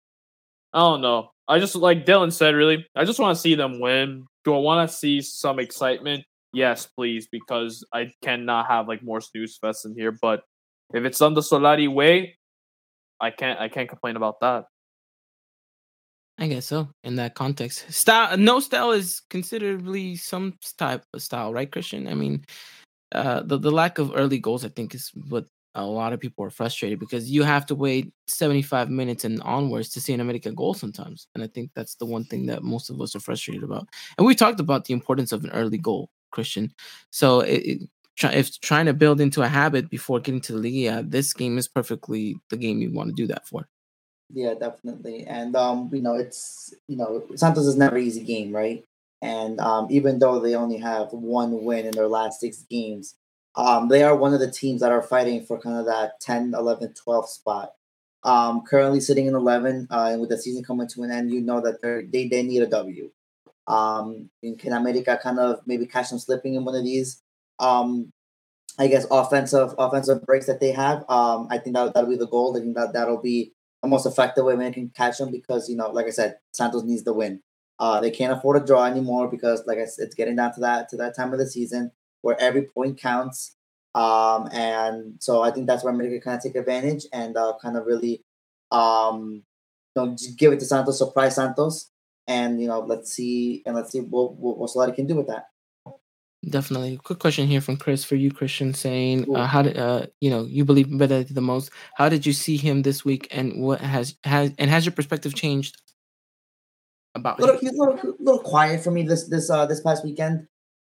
[0.73, 1.31] I don't know.
[1.49, 4.25] I just, like Dylan said, really, I just want to see them win.
[4.45, 6.25] Do I want to see some excitement?
[6.53, 10.13] Yes, please, because I cannot have like more snooze fest in here.
[10.13, 10.43] But
[10.95, 12.39] if it's on the Solari way,
[13.21, 14.65] I can't I can't complain about that.
[16.39, 16.89] I guess so.
[17.03, 22.07] In that context, style no style is considerably some type of style, right, Christian?
[22.07, 22.45] I mean,
[23.13, 26.45] uh, the the lack of early goals, I think, is what a lot of people
[26.45, 30.55] are frustrated because you have to wait 75 minutes and onwards to see an American
[30.55, 31.29] goal sometimes.
[31.35, 33.87] And I think that's the one thing that most of us are frustrated about.
[34.17, 36.73] And we talked about the importance of an early goal, Christian.
[37.11, 37.83] So it, it,
[38.23, 41.69] if trying to build into a habit before getting to the Liga, this game is
[41.69, 43.69] perfectly the game you want to do that for.
[44.33, 45.25] Yeah, definitely.
[45.27, 48.83] And um, you know, it's you know, Santos is never easy game, right?
[49.23, 53.17] And um, even though they only have one win in their last six games,
[53.55, 56.55] um, they are one of the teams that are fighting for kind of that 10,
[56.57, 57.73] 11, 12 spot.
[58.23, 61.41] Um, currently sitting in 11, uh, and with the season coming to an end, you
[61.41, 61.81] know that
[62.13, 63.11] they they need a W.
[63.69, 67.23] Um, can America kind of maybe catch them slipping in one of these?
[67.59, 68.13] um,
[68.79, 71.05] I guess offensive offensive breaks that they have.
[71.09, 72.57] Um, I think that that'll be the goal.
[72.57, 73.53] I think that that'll be
[73.83, 76.83] the most effective way we can catch them because you know, like I said, Santos
[76.83, 77.43] needs the win.
[77.79, 80.61] Uh, they can't afford a draw anymore because, like I said, it's getting down to
[80.61, 83.57] that to that time of the season where every point counts.
[83.95, 87.77] Um, and so I think that's where America kind of take advantage and uh, kind
[87.77, 88.25] of really,
[88.71, 89.43] um,
[89.95, 91.91] you know, give it to Santos, surprise Santos,
[92.27, 95.29] and you know, let's see and let's see what what, what Solari can do with
[95.29, 95.47] that.
[96.49, 96.99] Definitely.
[97.03, 100.45] Quick question here from Chris for you, Christian, saying, uh, "How did uh, you know
[100.45, 101.71] you believe better the most?
[101.95, 105.35] How did you see him this week, and what has has and has your perspective
[105.35, 105.83] changed
[107.17, 110.47] about little, him?" little, little quiet for me this this uh this past weekend.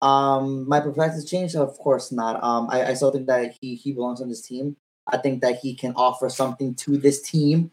[0.02, 1.56] Um, my perspective changed.
[1.56, 2.44] Of course not.
[2.44, 4.76] Um, I, I still think that he he belongs on this team.
[5.08, 7.72] I think that he can offer something to this team.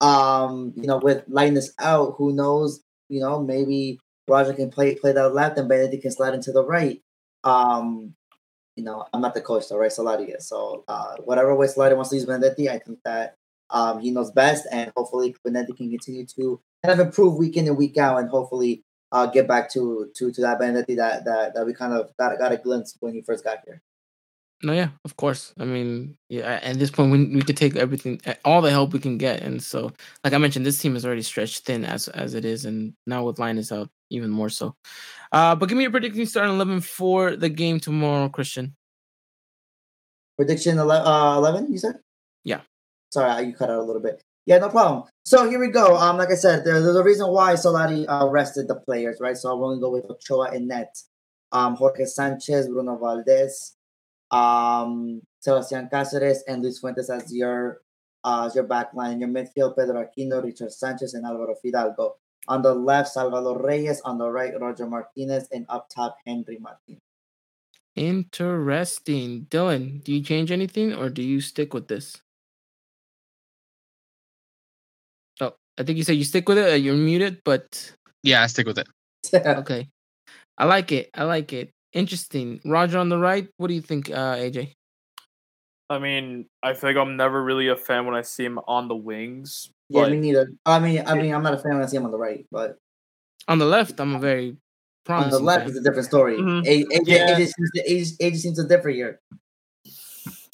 [0.00, 2.82] Um, you know, with Lainez out, who knows?
[3.08, 6.64] You know, maybe Roger can play play that left, and Benedetti can slide into the
[6.64, 7.02] right.
[7.42, 8.14] Um,
[8.76, 10.48] you know, I'm not the coach, so right, Solari is.
[10.48, 13.36] So uh, whatever way Solari wants to use Benedetti, I think that
[13.70, 17.66] um, he knows best, and hopefully Benedetti can continue to kind of improve week in
[17.66, 21.54] and week out, and hopefully uh, get back to to to that Benedetti that that
[21.54, 23.82] that we kind of got got a glimpse when he first got here.
[24.62, 25.52] No, yeah, of course.
[25.58, 28.98] I mean, yeah, at this point, we we could take everything, all the help we
[28.98, 29.92] can get, and so,
[30.22, 33.24] like I mentioned, this team is already stretched thin as as it is, and now
[33.24, 34.74] with Lainez out, even more so.
[35.32, 38.74] Uh, but give me your prediction starting eleven for the game tomorrow, Christian.
[40.36, 42.00] Prediction 11, uh, 11 you said?
[42.42, 42.62] Yeah.
[43.12, 44.20] Sorry, you cut out a little bit.
[44.46, 45.04] Yeah, no problem.
[45.24, 45.96] So here we go.
[45.96, 49.36] Um, like I said, there, there's a reason why Solari uh, rested the players, right?
[49.36, 50.94] So I'm going to go with Ochoa and net.
[51.50, 53.76] Um, Jorge Sanchez, Bruno Valdez,
[54.30, 57.80] um, Sebastian Cáceres, and Luis Fuentes as your
[58.24, 59.20] uh, your back line.
[59.20, 62.16] Your midfield, Pedro Aquino, Richard Sanchez, and Alvaro Fidalgo.
[62.48, 64.00] On the left, Salvador Reyes.
[64.04, 65.48] On the right, Roger Martinez.
[65.52, 67.00] And up top, Henry Martinez.
[67.94, 69.46] Interesting.
[69.48, 72.20] Dylan, do you change anything or do you stick with this?
[75.78, 76.70] I think you said you stick with it.
[76.72, 78.86] uh, You're muted, but Yeah, I stick with it.
[79.34, 79.88] okay.
[80.56, 81.10] I like it.
[81.14, 81.70] I like it.
[81.92, 82.60] Interesting.
[82.64, 83.48] Roger on the right.
[83.56, 84.72] What do you think, uh, AJ?
[85.90, 88.88] I mean, I feel like I'm never really a fan when I see him on
[88.88, 89.70] the wings.
[89.88, 90.50] yeah, me neither.
[90.64, 92.46] I mean, I mean, I'm not a fan when I see him on the right,
[92.50, 92.78] but
[93.48, 94.56] On the left, I'm a very on
[95.04, 95.30] promising.
[95.32, 95.70] the left fan.
[95.70, 96.38] is a different story.
[96.38, 96.66] Mhm.
[96.66, 97.36] A- AJ, Yeah.
[97.36, 99.20] AJ, seems to, AJ, AJ seems to differ here.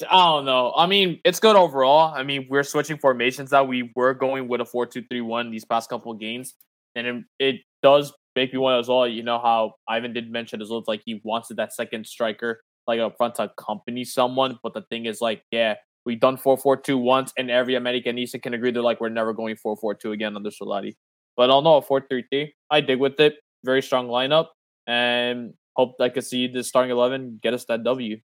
[0.09, 0.73] I don't know.
[0.75, 2.13] I mean, it's good overall.
[2.13, 5.51] I mean, we're switching formations that We were going with a 4 2 3 1
[5.51, 6.55] these past couple of games.
[6.95, 9.07] And it, it does make me wonder as well.
[9.07, 12.61] You know how Ivan did mention as well, it's like he wanted that second striker,
[12.87, 14.59] like up front to accompany someone.
[14.63, 18.41] But the thing is, like, yeah, we've done 4 4 2 once, and every Americanista
[18.41, 20.95] can agree they're like, we're never going 4 4 2 again under Solari.
[21.37, 22.53] But I'll know a 4 3 3.
[22.69, 23.35] I dig with it.
[23.63, 24.47] Very strong lineup.
[24.87, 28.17] And hope I could see the starting 11 get us that W.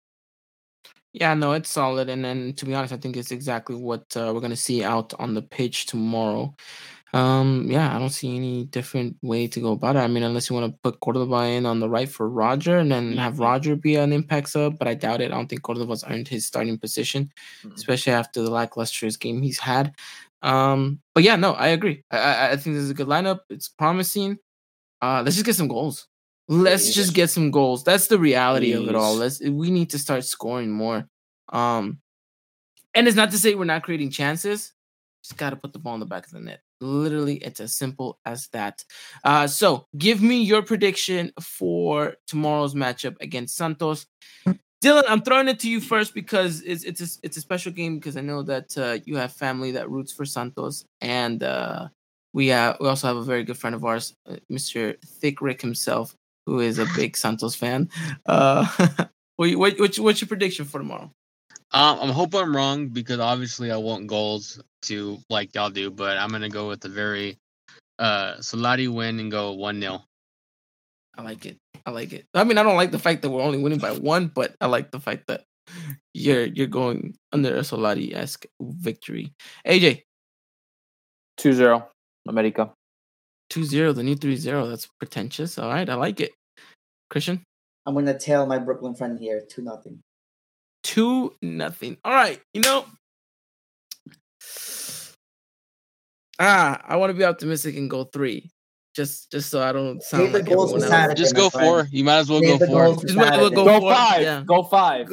[1.20, 2.10] Yeah, no, it's solid.
[2.10, 5.14] And then to be honest, I think it's exactly what uh, we're gonna see out
[5.20, 6.56] on the pitch tomorrow.
[7.14, 10.00] Um, yeah, I don't see any different way to go about it.
[10.00, 12.92] I mean, unless you want to put Cordova in on the right for Roger and
[12.92, 13.40] then have Mhm.
[13.40, 15.32] Roger be an impact sub, but I doubt it.
[15.32, 17.32] I don't think Cordova's earned his starting position,
[17.64, 17.76] Mhm.
[17.76, 19.96] especially after the lacklustrous game he's had.
[20.44, 22.04] Um, but yeah, no, I agree.
[22.12, 23.40] I, I, I think this is a good lineup.
[23.50, 24.38] It's promising.
[25.02, 26.08] Uh, let's just get some goals.
[26.48, 27.84] Let's just get some goals.
[27.84, 29.16] That's the reality of it all.
[29.16, 31.08] Let's we need to start scoring more.
[31.50, 32.00] Um,
[32.94, 34.74] and it's not to say we're not creating chances.
[35.24, 36.62] Just got to put the ball in the back of the net.
[36.80, 38.84] Literally, it's as simple as that.
[39.24, 44.06] Uh, so give me your prediction for tomorrow's matchup against Santos.
[44.84, 47.96] Dylan, I'm throwing it to you first because it's it's a, it's a special game
[47.96, 51.88] because I know that uh, you have family that roots for Santos, and uh,
[52.32, 54.96] we uh, we also have a very good friend of ours, uh, Mr.
[55.04, 56.16] Thick Rick himself,
[56.48, 57.90] who is a big Santos fan.
[58.26, 58.66] Uh,
[59.36, 61.12] what, what, what's, what's your prediction for tomorrow?
[61.74, 66.18] Um, I'm hoping I'm wrong because obviously I want goals to like y'all do, but
[66.18, 67.38] I'm gonna go with a very
[68.00, 70.02] uh Solari win and go one 0
[71.18, 71.58] I like it.
[71.86, 72.26] I like it.
[72.34, 74.68] I mean, I don't like the fact that we're only winning by one, but I
[74.68, 75.44] like the fact that
[76.14, 79.34] you're you're going under a Solari esque victory.
[79.68, 80.04] AJ,
[81.38, 81.90] 2 0,
[83.56, 83.94] America.
[83.94, 84.70] 2-0, the new 3-0.
[84.70, 85.58] That's pretentious.
[85.58, 86.32] All right, I like it.
[87.10, 87.42] Christian,
[87.86, 90.00] I'm gonna tell my Brooklyn friend here two nothing.
[90.84, 91.98] two nothing.
[92.04, 92.86] All right, you know.
[96.40, 98.52] Ah, I want to be optimistic and go three,
[98.94, 100.90] just just so I don't sound Save the like goals everyone else.
[100.92, 101.66] Saturday, Just go friend.
[101.68, 101.88] four.
[101.90, 102.96] You might as well Save go four.
[103.02, 104.22] Just might as well go Go for it, five.
[104.22, 104.44] yeah.
[104.46, 105.08] Go five.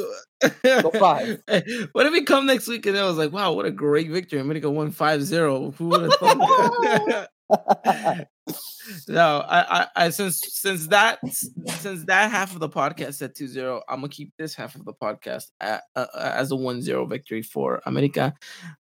[0.64, 1.40] Go five.
[1.92, 4.40] What if we come next week and I was like, wow, what a great victory.
[4.40, 5.70] I'm gonna go one five zero.
[5.78, 7.28] Who would have thought?
[9.08, 13.80] no, I, I, I since since that since that half of the podcast said 2-0,
[13.88, 17.82] I'm gonna keep this half of the podcast at, uh, as a 1-0 victory for
[17.86, 18.34] America.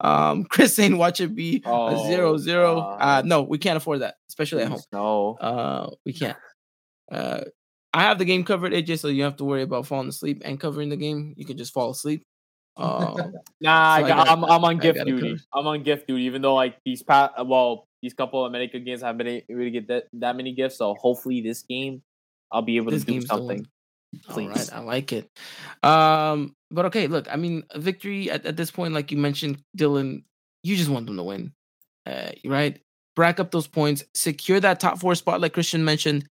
[0.00, 2.96] Um, Chris saying watch it be a Oh, 0-0.
[3.00, 4.80] Uh, no, we can't afford that, especially at home.
[4.92, 5.36] No.
[5.40, 6.36] Uh, we can't.
[7.10, 7.42] Uh,
[7.94, 10.42] I have the game covered, AJ, so you don't have to worry about falling asleep
[10.44, 11.34] and covering the game.
[11.36, 12.24] You can just fall asleep.
[12.78, 15.20] Um, Nah, I So I got, got- I'm I'm on gift duty.
[15.30, 15.40] covered.
[15.52, 19.02] I'm on gift duty, even though like these past well these couple of America games
[19.02, 20.78] haven't been able to get that, that many gifts.
[20.78, 22.02] So hopefully this game
[22.52, 23.40] I'll be able This to do game's the one.
[23.48, 23.66] something.
[24.30, 24.70] All right, Please.
[24.70, 25.28] I like it.
[25.82, 30.22] Um, but okay, look, I mean, victory at, at this point, like you mentioned, Dylan,
[30.62, 31.52] you just want them to win,
[32.06, 32.80] uh, right?
[33.18, 36.26] Rack up those points, secure that top four spot, like Christian mentioned.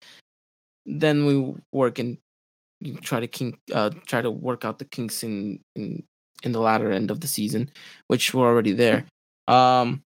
[0.86, 2.18] Then we work and
[3.02, 6.04] try to king, uh, try to work out the kinks in in
[6.46, 7.70] in the latter end of the season,
[8.08, 9.06] which we're already there.
[9.48, 10.04] Um,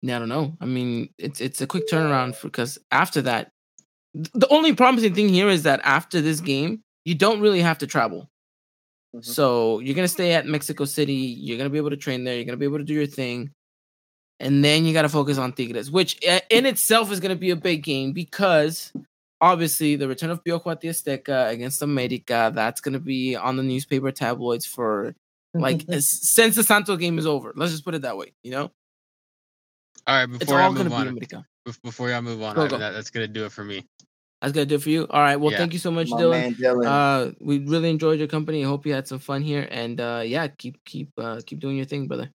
[0.00, 0.56] yeah, I don't know.
[0.60, 3.50] I mean, it's it's a quick turnaround because after that,
[4.14, 7.86] the only promising thing here is that after this game, you don't really have to
[7.86, 8.28] travel.
[9.14, 9.24] Mhm.
[9.24, 11.14] So you're gonna stay at Mexico City.
[11.14, 12.36] You're gonna be able to train there.
[12.36, 13.50] You're gonna be able to do your thing,
[14.40, 16.18] and then you gotta focus on Tigres, which
[16.50, 18.92] in itself is gonna be a big game because
[19.42, 22.50] obviously the return of Piojo at the Azteca against America.
[22.54, 25.14] That's gonna be on the newspaper tabloids for
[25.52, 27.52] like since the Santos game is over.
[27.54, 28.32] Let's just put it that way.
[28.42, 28.70] You know,
[30.06, 31.44] All right, before I all gonna move on, America.
[31.68, 32.78] bef- before y'all move on, Go, Ivan, go.
[32.78, 33.84] that, that's gonna do it for me.
[34.40, 35.06] That's gonna do it for you.
[35.08, 35.36] All right.
[35.36, 35.58] Well, Yeah.
[35.58, 36.30] thank you so much, My Dylan.
[36.30, 36.86] man Dylan.
[36.86, 38.64] Uh, we really enjoyed your company.
[38.64, 41.76] I hope you had some fun here, and uh, yeah, keep keep uh, keep doing
[41.76, 42.30] your thing, brother.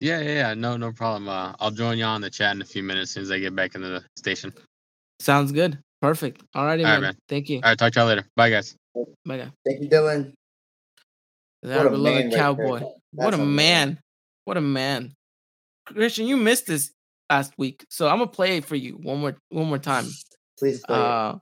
[0.00, 0.54] Yeah, yeah, yeah.
[0.54, 1.28] No, no problem.
[1.28, 3.38] Uh, I'll join y'all on the chat in a few minutes as soon as I
[3.38, 4.52] get back into the station.
[5.20, 5.78] Sounds good.
[6.04, 6.42] Perfect.
[6.54, 7.02] All righty, All right, man.
[7.02, 7.16] man.
[7.28, 7.56] Thank you.
[7.56, 8.26] All right, talk to y'all later.
[8.36, 8.76] Bye, guys.
[9.24, 9.50] Bye, guy.
[9.66, 10.32] Thank you, Dylan.
[11.62, 12.78] That What a beloved man right cowboy.
[12.80, 12.88] there.
[13.12, 13.54] what a a man.
[13.54, 13.98] man.
[14.44, 15.14] What a man.
[15.86, 16.92] Christian, you missed this
[17.30, 17.86] last week.
[17.88, 20.04] So I'm gonna play it for you one more one more time.
[20.58, 21.02] Please play it.
[21.02, 21.38] Uh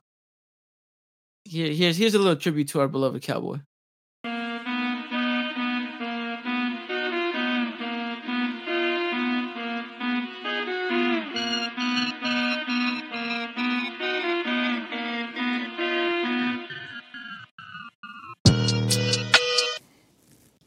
[1.45, 3.59] here, here's here's a little tribute to our beloved cowboy.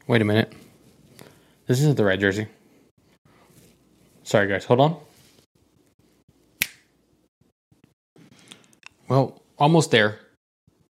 [0.06, 0.52] Wait a minute.
[1.66, 2.46] This isn't the right jersey.
[4.22, 4.64] Sorry, guys.
[4.64, 4.96] Hold on.
[9.08, 10.20] Well, almost there.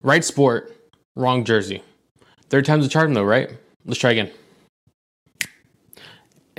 [0.02, 0.76] Right sport,
[1.16, 1.84] wrong jersey.
[2.50, 3.50] Third time's a charm, though, right?
[3.86, 4.32] Let's try again.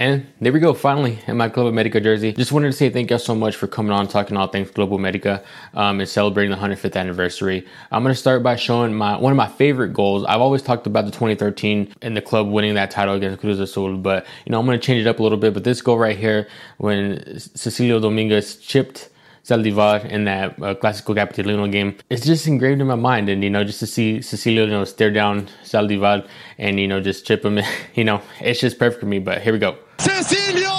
[0.02, 2.32] And there we go, finally, in my Club America jersey.
[2.32, 4.68] Just wanted to say thank you all so much for coming on, talking all things
[4.68, 5.44] Club America,
[5.74, 7.64] um, and celebrating the 105th anniversary.
[7.92, 10.24] I'm going to start by showing my one of my favorite goals.
[10.24, 13.96] I've always talked about the 2013 and the club winning that title against Cruz Azul,
[13.96, 15.54] but you know I'm going to change it up a little bit.
[15.54, 16.48] But this goal right here,
[16.78, 19.08] when Cecilio Dominguez chipped
[19.44, 21.96] Saldívar in that uh, Clásico Capitalino game.
[22.10, 24.84] It's just engraved in my mind, and you know, just to see Cecilio, you know,
[24.84, 26.26] stare down Saldívar
[26.58, 27.58] and you know, just chip him,
[27.94, 29.18] you know, it's just perfect for me.
[29.18, 29.76] But here we go.
[29.98, 30.70] Cecilio!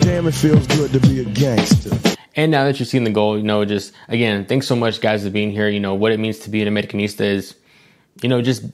[0.00, 2.15] Damn, it feels good to be a gangster.
[2.36, 5.24] And now that you've seen the goal, you know, just again, thanks so much, guys,
[5.24, 5.68] for being here.
[5.68, 7.56] You know, what it means to be an Americanista is,
[8.22, 8.64] you know, just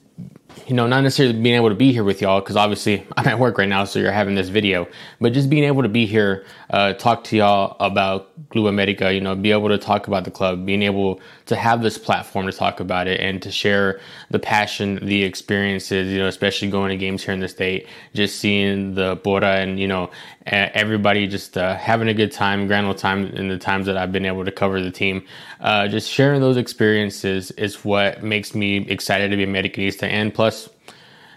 [0.67, 3.39] you know, not necessarily being able to be here with y'all because obviously I'm at
[3.39, 4.87] work right now, so you're having this video,
[5.19, 9.21] but just being able to be here, uh, talk to y'all about Club America, you
[9.21, 12.51] know, be able to talk about the club, being able to have this platform to
[12.51, 16.97] talk about it and to share the passion, the experiences, you know, especially going to
[16.97, 20.09] games here in the state, just seeing the Bora and, you know,
[20.45, 24.11] everybody just uh, having a good time, grand old time in the times that I've
[24.11, 25.25] been able to cover the team.
[25.59, 30.03] Uh, just sharing those experiences is what makes me excited to be a Americanista.
[30.03, 30.69] And plus,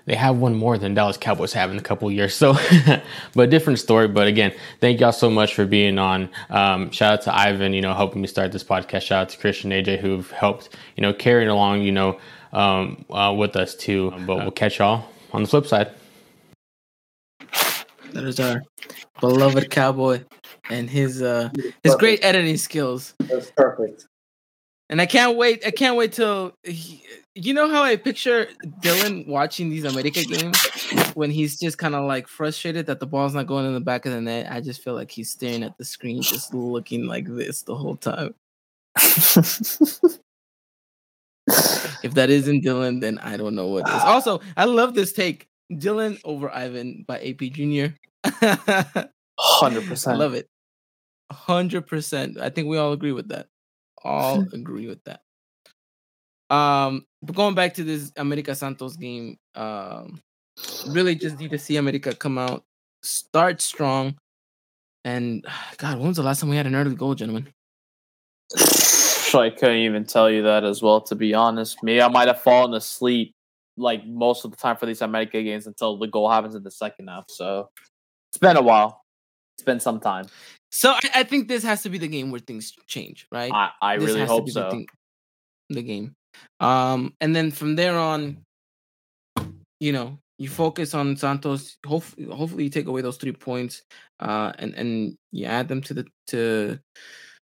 [0.06, 2.34] they have one more than Dallas Cowboys have in a couple years.
[2.34, 2.56] So,
[3.34, 4.08] but different story.
[4.08, 6.30] But again, thank y'all so much for being on.
[6.48, 9.02] Um, shout out to Ivan, you know, helping me start this podcast.
[9.02, 12.18] Shout out to Christian AJ who've helped, you know, carrying along, you know,
[12.52, 14.12] um, uh, with us too.
[14.26, 15.90] But we'll catch y'all on the flip side.
[18.12, 18.62] That is our
[19.20, 20.22] beloved cowboy
[20.70, 21.50] and his uh
[21.82, 23.14] his great editing skills.
[23.18, 24.06] That's perfect.
[24.88, 25.66] And I can't wait.
[25.66, 27.02] I can't wait till he,
[27.36, 28.48] you know how I picture
[28.80, 30.58] Dylan watching these America games
[31.14, 34.06] when he's just kind of like frustrated that the ball's not going in the back
[34.06, 34.50] of the net.
[34.50, 37.96] I just feel like he's staring at the screen, just looking like this the whole
[37.96, 38.34] time.
[42.02, 43.94] if that isn't Dylan, then I don't know what is.
[43.94, 44.14] Ah.
[44.14, 45.46] Also, I love this take.
[45.70, 47.94] Dylan over Ivan by AP Junior.
[48.24, 49.08] 100%.
[50.08, 50.48] I love it.
[51.32, 52.38] Hundred percent.
[52.40, 53.48] I think we all agree with that.
[54.04, 55.20] All agree with that.
[56.50, 60.20] Um, but going back to this America Santos game, um,
[60.86, 62.64] really just need to see America come out,
[63.02, 64.16] start strong,
[65.04, 65.44] and
[65.78, 67.48] God, when was the last time we had an early goal, gentlemen?
[68.56, 71.00] So I couldn't even tell you that as well.
[71.02, 73.32] To be honest, me, I might have fallen asleep
[73.76, 76.70] like most of the time for these America games until the goal happens in the
[76.70, 77.24] second half.
[77.28, 77.68] So
[78.30, 79.02] it's been a while.
[79.56, 80.26] It's been some time.
[80.70, 83.52] So I, I think this has to be the game where things change, right?
[83.52, 84.70] I, I really hope be the so.
[84.70, 84.88] thing-
[85.68, 86.14] the game.
[86.60, 88.38] Um, and then from there on,
[89.80, 91.76] you know, you focus on Santos.
[91.86, 93.82] Hopefully, hopefully you take away those three points,
[94.20, 96.78] uh, and and you add them to the to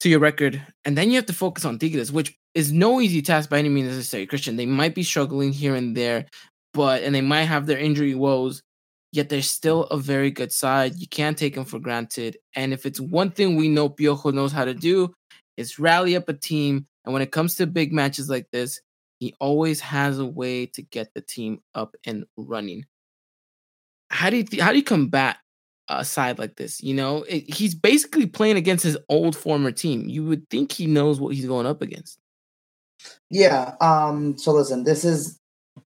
[0.00, 3.22] to your record, and then you have to focus on Tigres, which is no easy
[3.22, 4.26] task by any means necessary.
[4.26, 6.26] Christian, they might be struggling here and there,
[6.72, 8.62] but and they might have their injury woes.
[9.12, 10.96] Yet they're still a very good side.
[10.96, 12.36] You can't take them for granted.
[12.56, 15.14] And if it's one thing we know Piojo knows how to do,
[15.56, 16.86] is rally up a team.
[17.04, 18.80] And when it comes to big matches like this,
[19.20, 22.84] he always has a way to get the team up and running.
[24.10, 25.38] How do you th- how do you combat
[25.88, 26.82] a side like this?
[26.82, 30.08] You know, it, he's basically playing against his old former team.
[30.08, 32.18] You would think he knows what he's going up against.
[33.30, 33.74] Yeah.
[33.80, 34.36] Um.
[34.38, 35.38] So listen, this is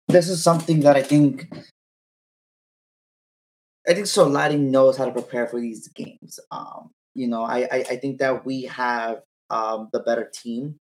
[0.07, 1.51] this is something that I think
[3.87, 6.39] I think Solari knows how to prepare for these games.
[6.51, 6.91] Um.
[7.15, 10.79] You know, I I, I think that we have um the better team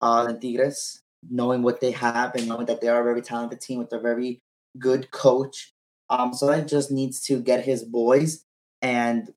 [0.00, 3.60] uh than Tigres, knowing what they have and knowing that they are a very talented
[3.60, 4.40] team with a very
[4.78, 5.72] good coach.
[6.10, 6.32] Um.
[6.34, 8.44] So that just needs to get his boys
[8.82, 9.32] and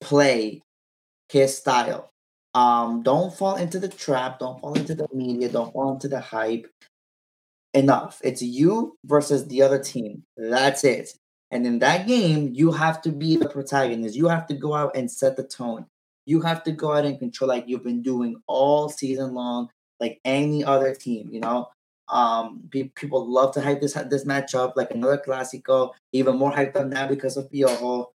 [0.00, 0.62] play
[1.28, 2.10] his style.
[2.54, 4.40] Um, don't fall into the trap.
[4.40, 5.48] Don't fall into the media.
[5.48, 6.66] Don't fall into the hype.
[7.74, 8.20] Enough.
[8.24, 10.24] It's you versus the other team.
[10.36, 11.10] That's it.
[11.52, 14.16] And in that game, you have to be the protagonist.
[14.16, 15.86] You have to go out and set the tone.
[16.26, 19.68] You have to go out and control like you've been doing all season long,
[19.98, 21.28] like any other team.
[21.32, 21.68] You know,
[22.08, 25.90] um, pe- people love to hype this this matchup like another Clásico.
[26.12, 28.06] Even more hyped up now because of Piojo.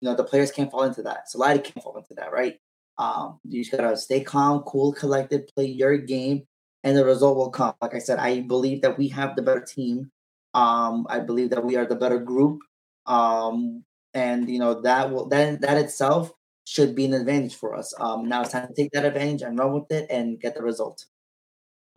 [0.00, 1.26] You know, the players can't fall into that.
[1.34, 2.58] Solari can't fall into that, right?
[2.98, 6.46] Um, you just gotta stay calm, cool, collected, play your game,
[6.84, 7.74] and the result will come.
[7.82, 10.10] Like I said, I believe that we have the better team.
[10.52, 12.60] Um, I believe that we are the better group.
[13.06, 13.84] Um,
[14.14, 16.32] and you know that will that that itself
[16.64, 17.94] should be an advantage for us.
[18.00, 20.62] Um, now it's time to take that advantage and run with it and get the
[20.62, 21.04] result.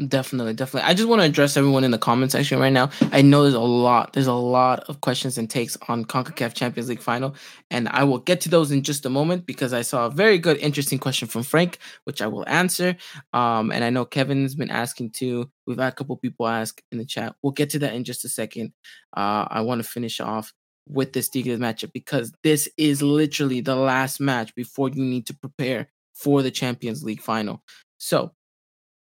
[0.08, 0.88] Definitely, definitely.
[0.88, 2.92] I just want to address everyone in the comment section right now.
[3.12, 6.88] I know there's a lot, there's a lot of questions and takes on CONCACAF Champions
[6.88, 7.34] League final,
[7.72, 10.38] and I will get to those in just a moment because I saw a very
[10.38, 12.96] good, interesting question from Frank, which I will answer.
[13.34, 15.50] Um, and I know Kevin's been asking too.
[15.66, 17.36] We've had a couple people ask in the chat.
[17.42, 18.74] We'll get to that in just a second.
[19.16, 20.54] Uh, I want to finish off
[20.90, 25.34] with this Tigres matchup because this is literally the last match before you need to
[25.34, 27.62] prepare for the Champions League final.
[27.98, 28.32] So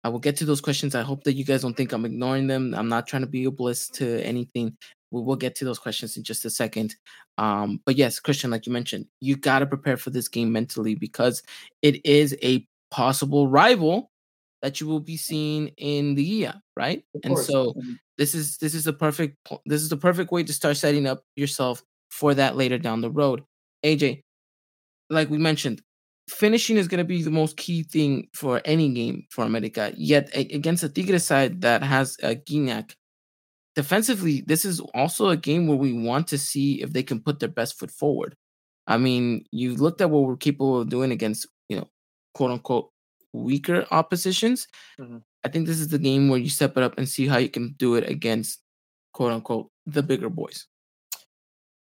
[0.05, 0.95] I will get to those questions.
[0.95, 2.75] I hope that you guys don't think I'm ignoring them.
[2.75, 4.77] I'm not trying to be oblivious to anything.
[5.11, 6.97] We will get to those questions in just a second.
[7.39, 10.95] Um, but yes, Christian, like you mentioned, you got to prepare for this game mentally
[10.95, 11.43] because
[11.83, 14.12] it is a possible rival
[14.63, 17.05] that you will be seeing in the year, right?
[17.15, 17.47] Of And course.
[17.47, 17.93] so mm-hmm.
[18.19, 19.37] this is this is the perfect
[19.67, 23.11] this is the perfect way to start setting up yourself for that later down the
[23.11, 23.43] road.
[23.85, 24.23] AJ,
[25.11, 25.83] like we mentioned,
[26.29, 29.93] finishing is going to be the most key thing for any game for America.
[29.97, 32.95] Yet against a Tigres side that has a Gignac,
[33.75, 37.41] defensively, this is also a game where we want to see if they can put
[37.41, 38.37] their best foot forward.
[38.87, 41.89] I mean, you looked at what we're capable of doing against, you know,
[42.35, 42.91] quote unquote
[43.33, 44.67] weaker oppositions.
[44.99, 45.23] Mhm.
[45.45, 47.49] I think this is the game where you step it up and see how you
[47.49, 48.61] can do it against
[49.13, 50.67] quote unquote the bigger boys.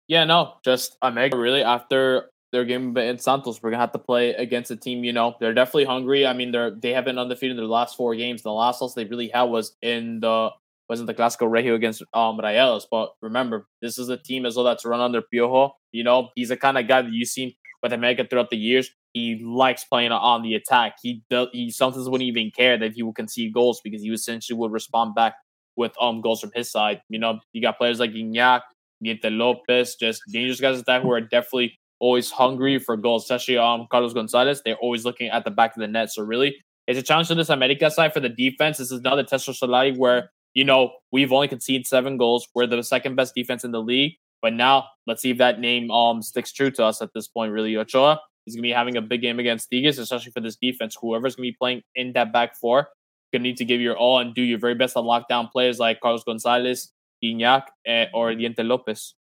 [0.07, 4.31] Yeah, no, just Omega really after their game in Santos, we're gonna have to play
[4.31, 5.05] against a team.
[5.05, 6.27] You know, they're definitely hungry.
[6.27, 8.43] I mean, they're they have been undefeated in their last four games.
[8.43, 10.51] The last loss they really had was in the
[10.89, 12.85] wasn't the Clásico Regio against um Rayados.
[12.91, 15.73] But remember, this is a team as well that's run under Piojo.
[15.93, 18.91] You know, he's the kind of guy that you've seen with Omega throughout the years.
[19.19, 20.97] He likes playing on the attack.
[21.03, 24.71] He he sometimes wouldn't even care that he would concede goals because he essentially would
[24.71, 25.35] respond back
[25.77, 27.01] with um goals from his side.
[27.09, 28.61] You know, you got players like Gignac,
[29.05, 33.59] Diente Lopez, just dangerous guys like that who are definitely always hungry for goals, especially
[33.59, 34.63] um Carlos Gonzalez.
[34.65, 36.13] They're always looking at the back of the net.
[36.13, 36.57] So really,
[36.87, 38.79] it's a challenge to this America side for the defense.
[38.79, 42.47] This is another test for Solari where, you know, we've only conceded seven goals.
[42.55, 44.15] We're the second best defense in the league.
[44.41, 47.51] But now let's see if that name um sticks true to us at this point,
[47.53, 47.77] really.
[47.77, 50.97] Ochoa is gonna be having a big game against Tigres, especially for this defense.
[51.01, 52.89] Whoever's gonna be playing in that back four,
[53.33, 55.79] gonna need to give your all and do your very best to lock down players
[55.79, 56.93] like Carlos Gonzalez,
[57.23, 59.15] Gignac, eh, or Diente Lopez.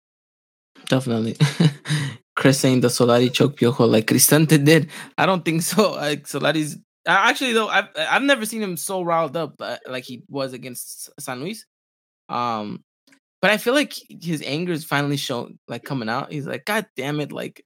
[0.85, 1.37] Definitely.
[2.35, 4.89] Chris saying the Solari choke Piojo like Cristante did.
[5.17, 5.93] I don't think so.
[5.93, 10.23] Like Solari's actually though I've I've never seen him so riled up uh, like he
[10.29, 11.65] was against San Luis.
[12.29, 12.83] Um,
[13.41, 16.31] but I feel like his anger is finally shown like coming out.
[16.31, 17.31] He's like, God damn it!
[17.31, 17.63] Like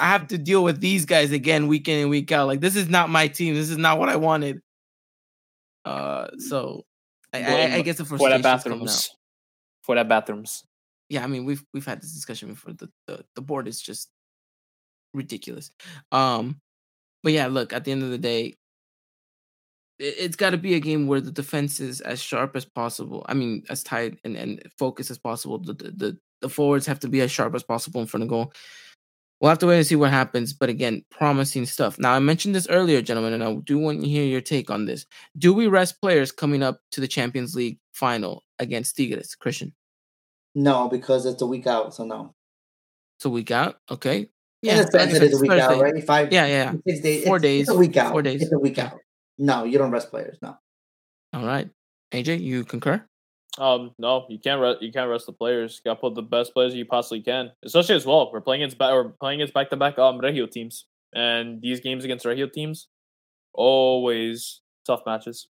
[0.00, 2.46] I have to deal with these guys again week in and week out.
[2.46, 3.54] Like this is not my team.
[3.54, 4.60] This is not what I wanted.
[5.84, 6.84] Uh, so
[7.32, 9.10] I, I, I guess the for frustration that bathrooms.
[9.82, 10.64] For that bathrooms.
[11.08, 12.72] yeah, I mean we've we've had this discussion before.
[12.72, 14.08] The the, the board is just
[15.12, 15.70] ridiculous.
[16.10, 16.60] Um,
[17.22, 18.54] but yeah, look, at the end of the day,
[20.02, 23.24] it's got to be a game where the defense is as sharp as possible.
[23.28, 25.58] I mean, as tight and, and focused as possible.
[25.58, 28.52] The, the the forwards have to be as sharp as possible in front of goal.
[29.40, 30.52] We'll have to wait and see what happens.
[30.52, 31.98] But again, promising stuff.
[31.98, 34.86] Now I mentioned this earlier, gentlemen, and I do want to hear your take on
[34.86, 35.06] this.
[35.38, 39.72] Do we rest players coming up to the Champions League final against Tigres, Christian?
[40.54, 42.34] No, because it's a week out, so no.
[43.20, 44.28] So we got okay.
[44.62, 46.04] In a sense, like I it said, is a week out, right?
[46.04, 46.72] Five, Yeah, yeah.
[46.86, 47.24] six days.
[47.24, 47.60] Four it's, days.
[47.62, 48.12] It's a week out.
[48.12, 48.42] Four days.
[48.42, 48.86] It's a week Yeah.
[48.86, 49.00] out.
[49.38, 50.38] No, you don't rest players.
[50.42, 50.56] No.
[51.32, 51.68] All right,
[52.12, 53.04] AJ, you concur?
[53.58, 54.60] Um, no, you can't.
[54.60, 55.80] Re- you can't rest the players.
[55.84, 57.50] You got to put the best players you possibly can.
[57.64, 60.46] Especially as well, we're playing against ba- we're playing against back to back um Regio
[60.46, 62.88] teams, and these games against Regio teams,
[63.52, 65.48] always tough matches.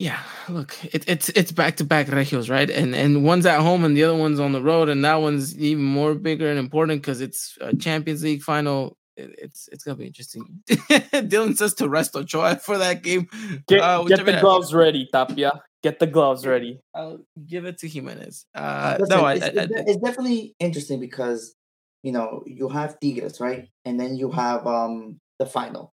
[0.00, 2.68] Yeah, look, it, it's it's back to back regios, right?
[2.68, 5.56] And and one's at home and the other one's on the road, and that one's
[5.56, 8.96] even more bigger and important because it's a Champions League final.
[9.16, 10.62] It, it's it's gonna be interesting.
[10.68, 13.28] Dylan says to rest Ochoa for that game.
[13.68, 15.62] Get, Uh, get the gloves ready, Tapia.
[15.82, 16.80] Get the gloves ready.
[16.94, 18.46] I'll give it to Jimenez.
[18.54, 21.54] Uh, Listen, no, I, it's, I, it's, I, it's definitely interesting because
[22.02, 25.92] you know you have Tigres, right, and then you have um the final,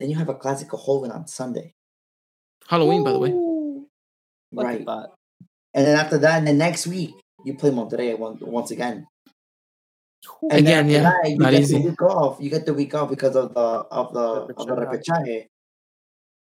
[0.00, 1.74] then you have a Clásico Joven on Sunday,
[2.66, 3.34] Halloween, by the way.
[4.52, 5.10] Right, at
[5.74, 7.10] and then after that, and the next week
[7.44, 9.06] you play Monterrey once again.
[10.50, 11.78] Again, yeah, after that, you not get easy.
[11.78, 12.38] the week off.
[12.40, 15.04] You get the week off because of the of the of the Repechaje.
[15.08, 15.46] repechaje.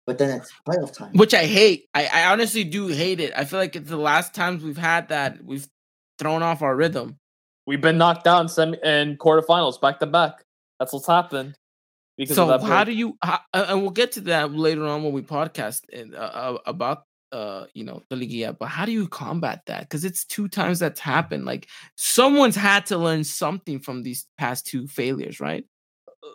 [0.07, 1.13] But then it's playoff time.
[1.15, 1.89] which I hate.
[1.95, 3.33] I, I honestly do hate it.
[3.37, 5.69] I feel like it's the last times we've had that we've
[6.19, 7.19] thrown off our rhythm.
[7.67, 10.43] We've been knocked down semi in quarterfinals back to back.
[10.79, 11.57] That's what's happened.
[12.17, 12.95] Because so of that how break.
[12.97, 13.17] do you?
[13.23, 16.59] How, uh, and we'll get to that later on when we podcast in, uh, uh,
[16.67, 18.53] about uh you know the Liga.
[18.53, 19.83] But how do you combat that?
[19.83, 21.45] Because it's two times that's happened.
[21.45, 25.65] Like someone's had to learn something from these past two failures, right?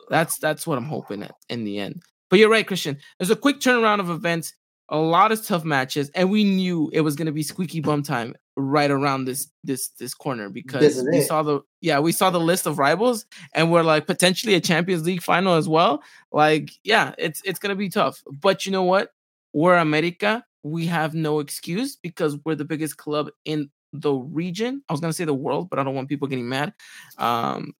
[0.09, 2.01] That's that's what I'm hoping at in the end.
[2.29, 2.97] But you're right, Christian.
[3.19, 4.53] There's a quick turnaround of events,
[4.89, 8.03] a lot of tough matches, and we knew it was going to be squeaky bum
[8.03, 12.39] time right around this this this corner because we saw the yeah we saw the
[12.39, 16.01] list of rivals and we're like potentially a Champions League final as well.
[16.31, 18.23] Like yeah, it's it's going to be tough.
[18.41, 19.11] But you know what?
[19.53, 20.43] We're America.
[20.65, 24.81] We have no excuse because we're the biggest club in the region.
[24.89, 26.73] I was going to say the world, but I don't want people getting mad.
[27.19, 27.73] Um,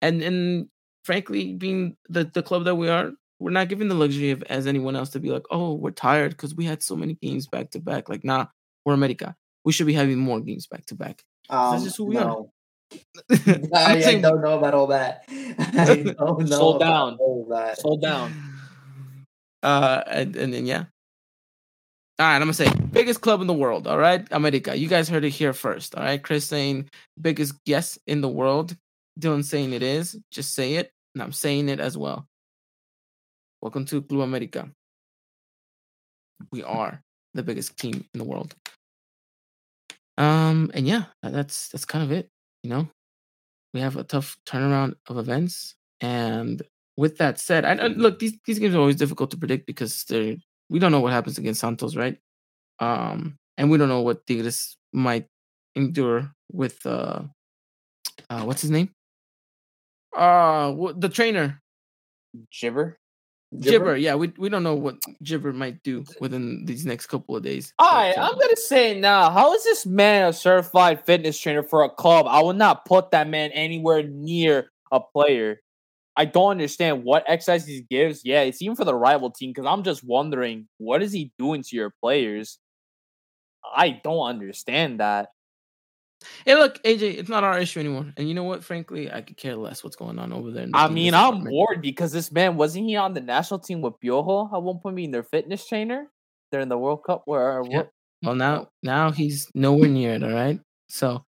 [0.00, 0.68] and and
[1.04, 4.66] frankly, being the the club that we are, we're not given the luxury of as
[4.66, 7.70] anyone else to be like, oh, we're tired because we had so many games back
[7.72, 8.08] to back.
[8.08, 8.46] Like, nah,
[8.86, 9.36] we're America.
[9.64, 11.24] We should be having more games back to back.
[11.50, 12.24] Um, just who we are.
[12.24, 12.52] no.
[13.30, 15.24] I'm I, I don't know about all that.
[15.28, 17.16] I don't know about down.
[17.20, 17.78] all that.
[17.78, 18.32] Slow down.
[19.62, 20.84] Uh, and, and then yeah.
[22.18, 23.86] All right, I'm gonna say biggest club in the world.
[23.86, 24.74] All right, America.
[24.74, 25.94] You guys heard it here first.
[25.94, 26.88] All right, Chris saying
[27.20, 28.74] biggest yes in the world.
[29.20, 30.18] Dylan saying it is.
[30.30, 32.26] Just say it, and I'm saying it as well.
[33.60, 34.70] Welcome to Club America.
[36.50, 37.02] We are
[37.34, 38.54] the biggest team in the world.
[40.16, 42.30] Um, and yeah, that's that's kind of it.
[42.62, 42.88] You know,
[43.74, 46.62] we have a tough turnaround of events, and
[46.96, 50.02] with that said, I, I look these these games are always difficult to predict because
[50.04, 50.36] they're
[50.68, 52.18] we don't know what happens against Santos, right?
[52.78, 55.26] Um, and we don't know what Tigres might
[55.74, 57.22] endure with uh,
[58.30, 58.90] uh what's his name?
[60.16, 61.60] Uh, the trainer
[62.50, 62.98] Gibber.
[63.60, 63.96] Gibber.
[63.96, 67.72] Yeah, we we don't know what Gibber might do within these next couple of days.
[67.78, 69.30] All but, right, uh, I'm gonna say now.
[69.30, 72.26] How is this man a certified fitness trainer for a club?
[72.28, 75.60] I would not put that man anywhere near a player.
[76.16, 78.22] I don't understand what exercises he gives.
[78.24, 81.62] Yeah, it's even for the rival team because I'm just wondering what is he doing
[81.62, 82.58] to your players.
[83.74, 85.28] I don't understand that.
[86.44, 88.06] Hey, look, AJ, it's not our issue anymore.
[88.16, 88.64] And you know what?
[88.64, 90.66] Frankly, I could care less what's going on over there.
[90.66, 93.94] the I mean, I'm bored because this man wasn't he on the national team with
[94.02, 96.10] Piojo at one point being their fitness trainer
[96.50, 97.82] during the World Cup where uh, Yeah.
[98.22, 100.22] Well, now now he's nowhere near it.
[100.22, 100.58] All right.
[100.88, 101.24] So,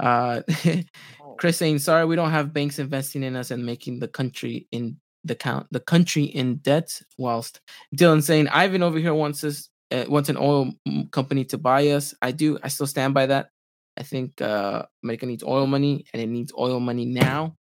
[0.00, 0.42] uh,
[1.38, 4.98] Chris saying sorry, we don't have banks investing in us and making the country in
[5.24, 7.00] the count the country in debt.
[7.18, 7.60] Whilst
[7.96, 10.72] Dylan saying Ivan over here wants us uh, wants an oil
[11.10, 12.14] company to buy us.
[12.22, 12.58] I do.
[12.62, 13.50] I still stand by that.
[13.96, 17.56] I think uh, America needs oil money and it needs oil money now.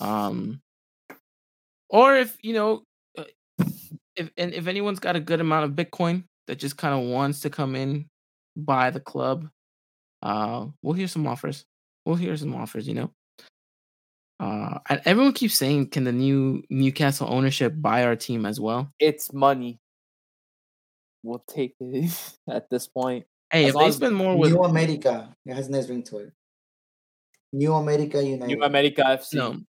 [0.00, 0.62] Um,
[1.90, 2.82] or if you know,
[3.18, 3.24] uh,
[4.16, 7.40] if and if anyone's got a good amount of Bitcoin that just kind of wants
[7.40, 8.08] to come in,
[8.56, 9.48] buy the club,
[10.22, 11.64] uh, we'll hear some offers.
[12.06, 12.86] We'll hear some offers.
[12.88, 13.10] You know.
[14.40, 18.90] Uh, and everyone keeps saying, can the new Newcastle ownership buy our team as well?
[18.98, 19.78] it's money.
[21.22, 22.10] We'll take it
[22.50, 23.26] at this point.
[23.52, 25.32] Hey, As if they spend more with New America.
[25.46, 26.32] It has a nice ring to it.
[27.52, 28.56] New America United.
[28.56, 29.34] New America FC.
[29.34, 29.60] no,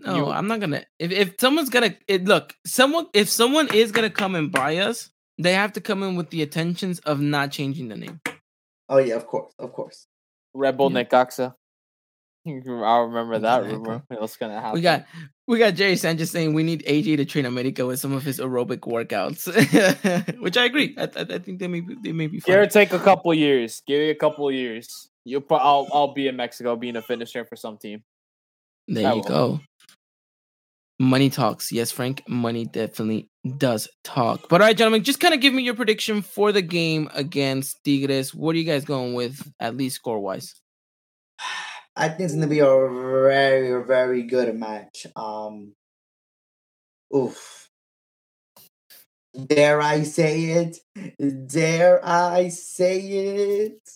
[0.00, 0.84] no, You- I'm not gonna.
[0.98, 5.10] If if someone's gonna it, look, someone if someone is gonna come and buy us,
[5.38, 8.20] they have to come in with the intentions of not changing the name.
[8.88, 10.06] Oh yeah, of course, of course.
[10.54, 11.04] Red Bull Yeah.
[11.04, 11.54] Necaxa.
[12.46, 13.72] I'll remember that Necaxa.
[13.72, 14.02] rumor.
[14.08, 14.74] What's gonna happen?
[14.74, 15.06] We got
[15.46, 18.38] we got Jerry Sanchez saying we need AJ to train America with some of his
[18.40, 19.46] aerobic workouts,
[20.40, 20.94] which I agree.
[20.98, 22.68] I, I, I think they may be, they may be Give or fun.
[22.70, 23.82] take a couple years.
[23.86, 25.08] Give it a couple years.
[25.24, 25.44] You'll.
[25.50, 25.88] I'll.
[25.92, 28.02] I'll be in Mexico being a fitness trainer for some team.
[28.88, 29.22] There I you will.
[29.22, 29.60] go.
[30.98, 31.72] Money talks.
[31.72, 32.22] Yes, Frank.
[32.28, 33.28] Money definitely
[33.58, 34.48] does talk.
[34.48, 37.82] But all right, gentlemen, just kind of give me your prediction for the game against
[37.84, 38.34] Tigres.
[38.34, 40.54] What are you guys going with, at least score wise?
[41.96, 45.06] I think it's gonna be a very, very good match.
[45.14, 45.74] Um,
[47.14, 47.68] oof.
[49.46, 50.78] Dare I say it?
[51.48, 53.90] Dare I say it?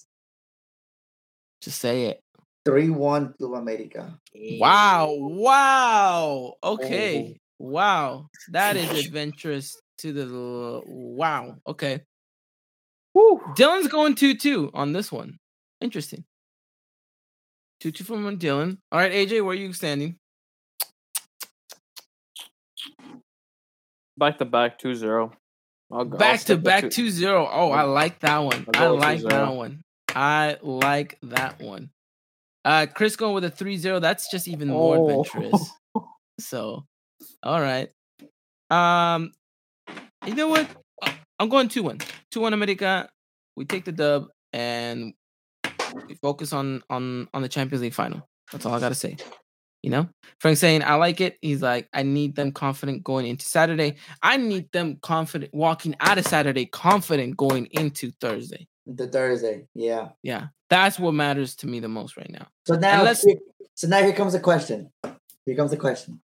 [1.61, 2.23] Just say it.
[2.69, 4.19] Three one Club America.
[4.35, 5.15] Wow.
[5.19, 6.55] Wow.
[6.63, 7.41] Okay.
[7.59, 8.29] Wow.
[8.51, 11.57] That is adventurous to the wow.
[11.67, 12.03] Okay.
[13.15, 13.41] Woo.
[13.57, 15.39] Dylan's going 2 2 on this one.
[15.81, 16.25] Interesting.
[17.81, 18.77] 2 2 from Dylan.
[18.93, 20.19] All right, AJ, where are you standing?
[24.19, 25.33] Back to back 2-0.
[25.91, 27.49] I'll go- Back to back two- 0.
[27.51, 28.67] Oh, I like that one.
[28.75, 29.83] I'll I go with like that one.
[30.09, 31.91] I like that one.
[32.69, 34.01] Uh Chris going with a 3-0.
[34.01, 35.09] That's just even more Oh.
[35.09, 35.71] adventurous.
[36.41, 36.85] So,
[37.43, 37.89] all right.
[38.71, 39.33] Um
[40.27, 40.69] you know what?
[41.41, 42.03] I'm going 2-1.
[42.33, 43.09] 2-1 America.
[43.57, 45.15] We take the dub and
[46.07, 48.21] we focus on on on the Champions League final.
[48.53, 49.17] That's all I got to say.
[49.83, 50.09] You know,
[50.41, 51.39] Frank saying I like it.
[51.41, 53.97] He's like, I need them confident going into Saturday.
[54.23, 58.67] I need them confident walking out of Saturday, confident going into Thursday.
[58.91, 60.09] The Thursday, yeah.
[60.23, 62.47] Yeah, that's what matters to me the most right now.
[62.67, 63.37] So now, let's- here-
[63.75, 64.91] so now here comes the question.
[65.45, 66.21] Here comes the question.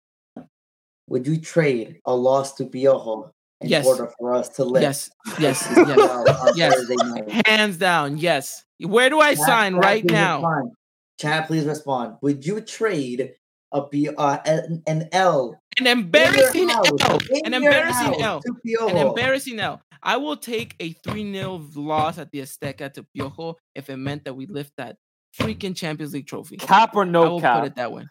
[1.08, 3.32] Would you trade a loss to Piojo
[3.62, 3.86] in Yes.
[3.88, 4.84] order for us to lift?
[4.84, 5.68] Yes, yes,
[6.56, 7.42] yes, yes.
[7.48, 8.64] Hands down, yes.
[8.80, 10.36] Where do I Chat- sign chat, right now?
[10.38, 10.72] respond.
[11.20, 12.16] Chat, please respond.
[12.22, 13.34] Would you trade
[13.72, 17.20] a P, uh, an, an L An embarrassing house, L.
[17.46, 18.42] An embarrassing L.
[18.90, 19.82] An embarrassing L.
[20.02, 24.26] I will take a 3 0 loss at the Azteca to Piojo if it meant
[24.26, 24.98] that we lift that
[25.38, 26.58] freaking Champions League trophy.
[26.58, 27.62] Cap or I no will cap?
[27.62, 28.06] put it that way.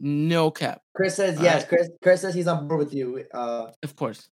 [0.00, 1.62] No cap, Chris says All yes.
[1.62, 1.68] right.
[1.68, 3.24] Chris Chris says he's on board with you.
[3.32, 4.28] Uh, of course.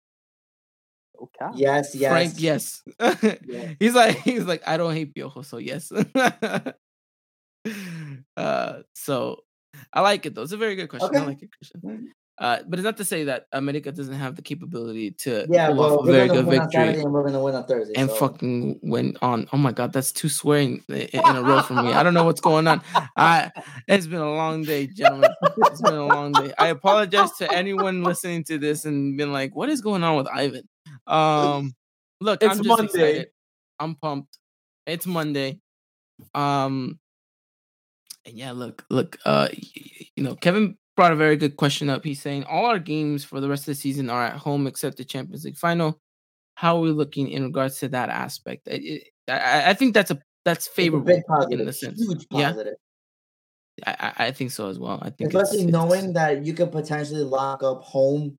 [1.19, 1.53] No cap.
[1.55, 2.11] yes, yes.
[2.11, 2.83] Frank, yes.
[2.99, 3.73] Yeah.
[3.79, 5.91] he's like, he's like, I don't hate Piojo, so yes.
[8.37, 9.39] uh, so
[9.91, 10.43] I like it though.
[10.43, 11.15] It's a very good question.
[11.15, 12.11] I like it, Christian.
[12.37, 15.77] Uh, but it's not to say that America doesn't have the capability to Yeah, pull
[15.77, 17.93] well, off a very good win on Saturday victory and we're gonna win on Thursday.
[17.95, 18.15] and so.
[18.17, 19.47] fucking win on.
[19.53, 21.93] Oh my god, that's two swearing i- i- in a row for me.
[21.93, 22.81] I don't know what's going on.
[23.15, 23.51] I
[23.87, 25.29] it's been a long day, gentlemen.
[25.57, 26.51] It's been a long day.
[26.57, 30.27] I apologize to anyone listening to this and been like, what is going on with
[30.27, 30.67] Ivan?
[31.07, 31.73] Um,
[32.19, 32.83] look, It's I'm just Monday.
[33.11, 33.27] excited.
[33.79, 34.37] I'm pumped.
[34.85, 35.61] It's Monday.
[36.33, 36.99] Um,
[38.25, 39.47] and yeah, look, look, uh,
[40.15, 42.03] you know, Kevin brought a very good question up.
[42.03, 44.97] He's saying all our games for the rest of the season are at home except
[44.97, 45.99] the Champions League final.
[46.55, 48.67] How are we looking in regards to that aspect?
[48.71, 51.99] I, I- I think that's a that's It's a favorable big positive, in the sense.
[52.01, 52.75] huge positive.
[53.85, 54.99] I, I I think so as well.
[55.01, 58.37] I think Especially it's- knowing that you could potentially lock up home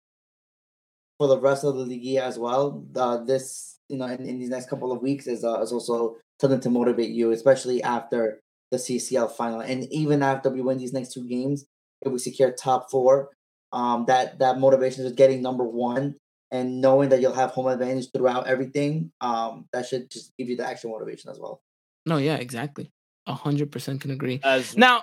[1.18, 2.84] for the rest of the league as well.
[2.94, 6.16] Uh, this, you know, in, in these next couple of weeks is uh, is also
[6.40, 8.40] something to motivate you, especially after
[8.70, 11.66] the CCL final, and even after we win these next two games,
[12.02, 13.30] if we secure top four,
[13.72, 16.14] um, that that motivation is getting number one
[16.52, 19.10] and knowing that you'll have home advantage throughout everything.
[19.20, 21.60] Um, that should just give you the extra motivation as well.
[22.06, 22.90] no, yeah, exactly.
[23.26, 24.40] A hundred percent can agree.
[24.44, 25.02] As Now,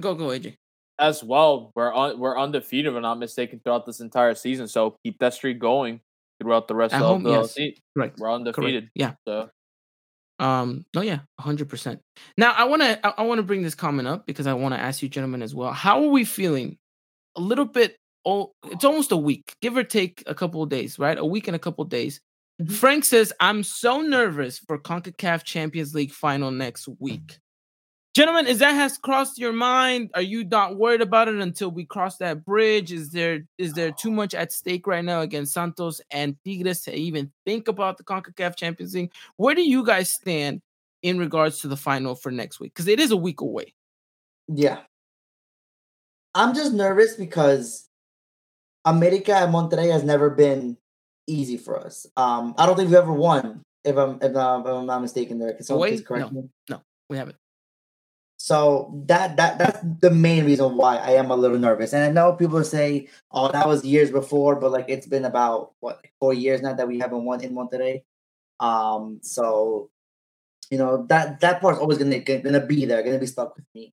[0.00, 0.56] go go AJ.
[0.98, 4.66] as well, we're un- we're undefeated, if I'm not mistaken, throughout this entire season.
[4.66, 6.00] So keep that streak going
[6.40, 7.54] throughout the rest At of home, the yes.
[7.54, 7.80] season.
[7.96, 8.18] Correct.
[8.18, 8.90] We're undefeated.
[8.96, 9.14] Yeah.
[9.28, 9.50] So
[10.38, 12.00] Um, no, yeah, hundred percent.
[12.36, 15.02] Now, I want to, I, to bring this comment up because I want to ask
[15.02, 15.72] you, gentlemen, as well.
[15.72, 16.76] How are we feeling?
[17.36, 17.96] A little bit.
[18.26, 21.18] Oh, it's almost a week, give or take a couple of days, right?
[21.18, 22.20] A week and a couple of days.
[22.60, 22.72] Mhm.
[22.72, 27.38] Frank says, "I'm so nervous for Concacaf Champions League final next week."
[28.14, 30.10] Gentlemen, is that has crossed your mind?
[30.14, 32.92] Are you not worried about it until we cross that bridge?
[32.92, 36.94] Is there is there too much at stake right now against Santos and Tigres to
[36.94, 39.12] even think about the CONCACAF Champions League?
[39.36, 40.62] Where do you guys stand
[41.02, 42.72] in regards to the final for next week?
[42.72, 43.74] Because it is a week away.
[44.46, 44.78] Yeah.
[46.36, 47.88] I'm just nervous because
[48.84, 50.76] America and Monterrey has never been
[51.26, 52.06] easy for us.
[52.16, 55.40] Um, I don't think we've ever won, if I'm if, I'm- if I'm not mistaken.
[55.40, 56.44] There, can someone please correct me?
[57.10, 57.36] We have it.
[58.36, 61.92] So that that that's the main reason why I am a little nervous.
[61.92, 65.72] And I know people say, "Oh, that was years before," but like it's been about
[65.80, 68.02] what four years now that we haven't won in Monterrey.
[68.60, 69.90] Um, so
[70.70, 73.94] you know that that part's always gonna gonna be there, gonna be stuck with me.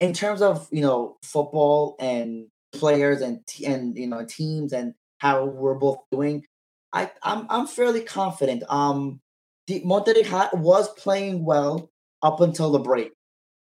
[0.00, 5.44] In terms of you know football and players and and you know teams and how
[5.46, 6.46] we're both doing,
[6.92, 8.62] I I'm I'm fairly confident.
[8.68, 9.20] Um,
[9.66, 11.90] the Monterrey was playing well
[12.22, 13.12] up until the break.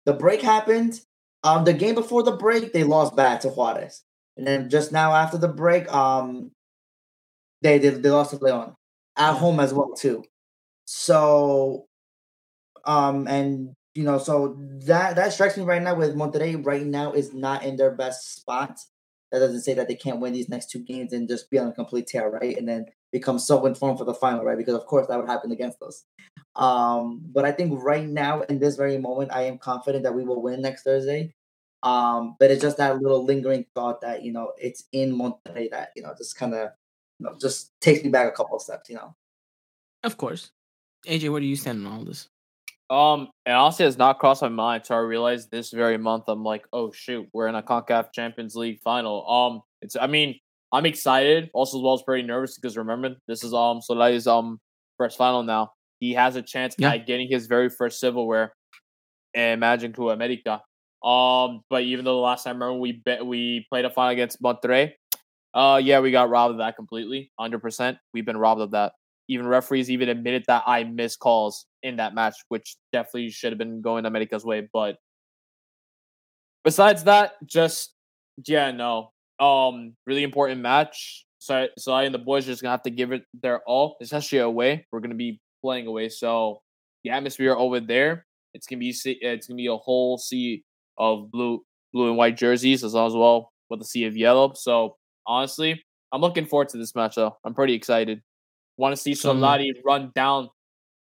[0.05, 1.01] The break happened.
[1.43, 4.03] Um, the game before the break, they lost bad to Juarez,
[4.37, 6.51] and then just now after the break, um,
[7.61, 8.75] they they, they lost to Leon
[9.17, 10.23] at home as well too.
[10.85, 11.87] So,
[12.85, 17.13] um, and you know, so that that strikes me right now with Monterrey right now
[17.13, 18.79] is not in their best spot.
[19.31, 21.67] That doesn't say that they can't win these next two games and just be on
[21.67, 22.55] a complete tear, right?
[22.57, 24.57] And then become so informed for the final, right?
[24.57, 26.05] Because of course that would happen against us.
[26.55, 30.23] Um, but I think right now in this very moment, I am confident that we
[30.23, 31.33] will win next Thursday.
[31.83, 35.91] Um, but it's just that little lingering thought that you know it's in Monterrey that
[35.95, 36.69] you know just kind of
[37.19, 39.15] you know just takes me back a couple of steps, you know.
[40.03, 40.51] Of course.
[41.07, 42.29] AJ, where do you stand on all this?
[42.89, 46.25] Um, and honestly, it's not crossed my mind until I realized this very month.
[46.27, 49.27] I'm like, oh shoot, we're in a Concacaf Champions League final.
[49.29, 50.39] Um, it's, I mean,
[50.71, 51.49] I'm excited.
[51.53, 54.59] Also, as well as pretty nervous because remember, this is um Solari's um
[54.97, 55.73] first final now.
[55.99, 56.93] He has a chance Yeah.
[56.93, 58.53] at getting his very first silverware
[59.33, 60.61] in Magic to America.
[61.03, 64.41] Um, but even though the last time remember we bet we played a final against
[64.41, 64.93] Monterrey,
[65.53, 67.97] uh, yeah, we got robbed of that completely, hundred percent.
[68.13, 68.93] We've been robbed of that.
[69.27, 73.57] Even referees even admitted that I missed calls in that match, which definitely should have
[73.57, 74.67] been going America's way.
[74.73, 74.97] But
[76.63, 77.93] besides that, just
[78.45, 79.11] yeah, no.
[79.39, 81.25] Um, really important match.
[81.39, 83.97] So, so I and the boys are just gonna have to give it their all,
[84.01, 84.85] especially away.
[84.91, 86.61] We're gonna be playing away, so
[87.03, 90.63] the atmosphere over there, it's gonna be it's gonna be a whole sea
[90.97, 91.63] of blue,
[91.93, 94.53] blue and white jerseys as well as well with a sea of yellow.
[94.53, 97.15] So honestly, I'm looking forward to this match.
[97.15, 98.21] Though I'm pretty excited.
[98.77, 100.49] Want to see So- Solari run down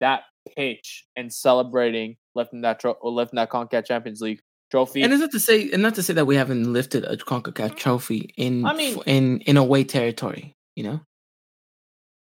[0.01, 0.23] that
[0.57, 4.41] pitch and celebrating lifting that tro- or lifting that Concacaf Champions League
[4.71, 5.03] trophy.
[5.03, 7.53] And is it to say, and not to say that we haven't lifted a Concacaf
[7.53, 7.77] mm-hmm.
[7.77, 11.01] trophy in I mean- in in away territory, you know?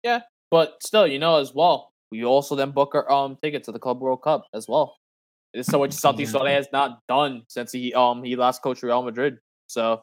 [0.02, 0.20] Yeah,
[0.50, 3.78] but still, you know, as well, we also then book our um ticket to the
[3.78, 4.96] Club World Cup as well.
[5.52, 6.26] It's so which is something.
[6.26, 9.38] Soler has not done since he um he last coached Real Madrid.
[9.66, 10.02] So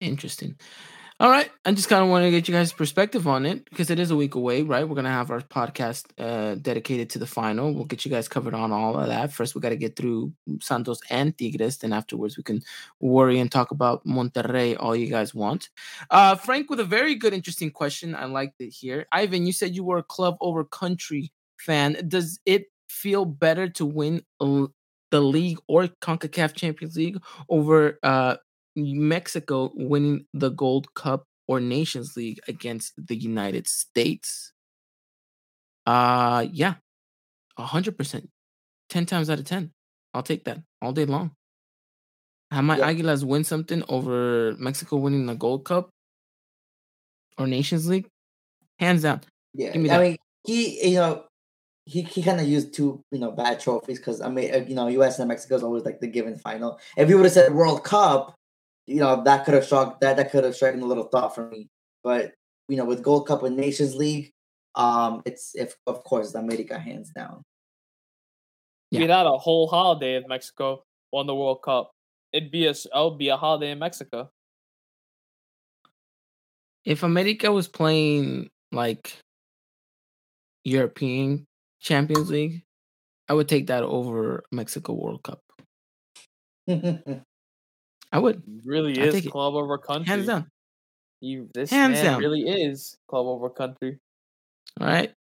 [0.00, 0.56] Interesting.
[1.22, 1.48] All right.
[1.64, 4.10] I just kind of want to get you guys' perspective on it because it is
[4.10, 4.82] a week away, right?
[4.82, 7.72] We're going to have our podcast uh, dedicated to the final.
[7.72, 9.32] We'll get you guys covered on all of that.
[9.32, 11.78] First, we got to get through Santos and Tigres.
[11.78, 12.60] Then, afterwards, we can
[12.98, 15.70] worry and talk about Monterrey all you guys want.
[16.10, 18.16] Uh, Frank, with a very good, interesting question.
[18.16, 19.06] I liked it here.
[19.12, 21.98] Ivan, you said you were a club over country fan.
[22.08, 28.38] Does it feel better to win the league or CONCACAF Champions League over uh,
[28.76, 34.52] Mexico winning the Gold Cup or Nations League against the United States.
[35.86, 36.74] Uh yeah.
[37.58, 38.28] A hundred percent.
[38.88, 39.72] Ten times out of ten.
[40.14, 41.32] I'll take that all day long.
[42.50, 42.92] Have my Yeah.
[42.92, 45.90] Aguilas win something over Mexico winning the Gold Cup
[47.38, 48.06] or Nations League?
[48.78, 49.22] Hands down.
[49.54, 50.16] Yeah, Give me I mean,
[50.46, 51.24] he you know
[51.84, 54.74] he he kind of used two you know bad trophies because I mean uh, you
[54.74, 55.18] know U.S.
[55.18, 56.78] and Mexico is always like the given final.
[56.96, 58.34] If you would have said World Cup,
[58.86, 61.48] you know that could have shocked that that could have stricken a little thought for
[61.48, 61.68] me.
[62.02, 62.32] But
[62.68, 64.32] you know with Gold Cup and Nations League,
[64.74, 67.42] um, it's if of course America hands down.
[68.90, 69.00] Yeah.
[69.00, 71.92] we'd had a whole holiday if Mexico won the World Cup.
[72.32, 74.30] It'd be a s- it would be a holiday in Mexico.
[76.84, 79.16] If America was playing like
[80.64, 81.46] European
[81.80, 82.64] Champions League,
[83.28, 85.40] I would take that over Mexico World Cup.
[88.12, 88.42] I would.
[88.64, 89.30] Really I is take it.
[89.32, 90.06] club over country.
[90.06, 90.46] Hands down.
[91.20, 92.20] You, this Hands man down.
[92.20, 93.98] really is club over country.
[94.80, 95.12] All right.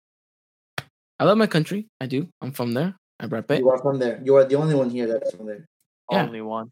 [1.19, 1.87] I love my country.
[2.01, 2.27] I do.
[2.41, 2.95] I'm from there.
[3.19, 3.59] I rep it.
[3.59, 4.19] you are from there.
[4.23, 5.65] You are the only one here that's from there.
[6.11, 6.23] Yeah.
[6.23, 6.71] Only one.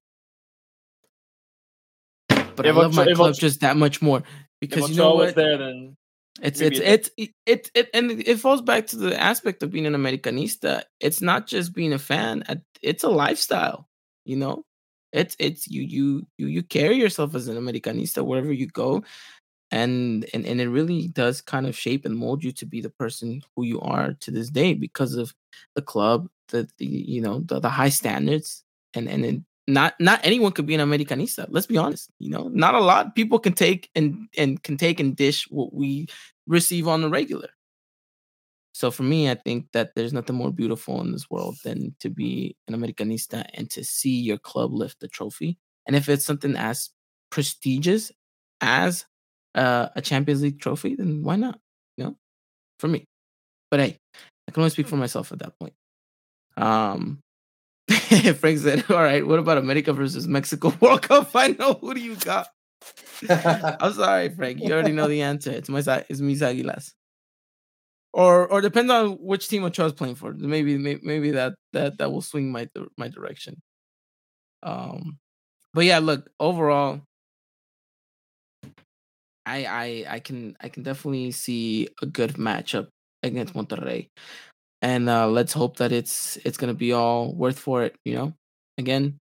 [2.56, 4.26] But If I love my if club Ocho- just that much more If
[4.60, 5.36] because you know what?
[5.36, 5.96] there, then
[6.42, 9.86] It's it's it's it's it, it and it falls back to the aspect of being
[9.86, 10.84] an Americanista.
[11.00, 12.44] It's not just being a fan.
[12.50, 13.88] uh, It's a lifestyle.
[14.26, 14.64] You know,
[15.12, 19.04] it's it's you you you you carry yourself as an Americanista wherever you go,
[19.72, 22.90] and and and it really does kind of shape and mold you to be the
[22.90, 25.34] person who you are to this day because of
[25.76, 30.20] the club, the, the you know the, the high standards, and and it, not not
[30.24, 31.46] anyone could be an Americanista.
[31.50, 32.10] Let's be honest.
[32.20, 35.74] You know, not a lot people can take and and can take and dish what
[35.74, 36.08] we
[36.48, 37.50] receive on the regular.
[38.80, 42.10] So for me, I think that there's nothing more beautiful in this world than to
[42.10, 45.58] be an Americanista and to see your club lift the trophy.
[45.86, 46.90] And if it's something as
[47.30, 48.10] prestigious
[48.62, 49.04] as
[49.54, 51.60] uh, a Champions League trophy, then why not?
[51.98, 52.18] You know,
[52.80, 53.04] for me.
[53.70, 53.98] But hey,
[54.48, 55.74] I can only speak for myself at that point.
[56.56, 57.20] Um,
[57.90, 61.74] Frank said, "All right, what about America versus Mexico World Cup final?
[61.74, 62.48] Who do you got?"
[63.30, 64.62] I'm sorry, Frank.
[64.62, 65.52] You already know the answer.
[65.52, 66.94] It's my it's mis Aguilas.
[68.14, 70.34] Or or depends on which team Ochoa's playing for.
[70.34, 73.62] Maybe may- maybe that that that will swing my my direction.
[74.64, 75.20] Um,
[75.74, 77.02] but yeah, look overall,
[79.46, 82.88] I I I can I can definitely see a good matchup
[83.24, 84.10] against Monterrey,
[84.82, 87.96] and uh, let's hope that it's it's gonna be all worth for it.
[88.06, 88.34] You know,
[88.78, 89.20] again,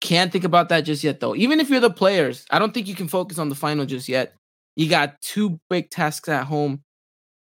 [0.00, 1.36] can't think about that just yet though.
[1.36, 4.08] Even if you're the players, I don't think you can focus on the final just
[4.08, 4.34] yet.
[4.76, 6.82] You got two big tasks at home,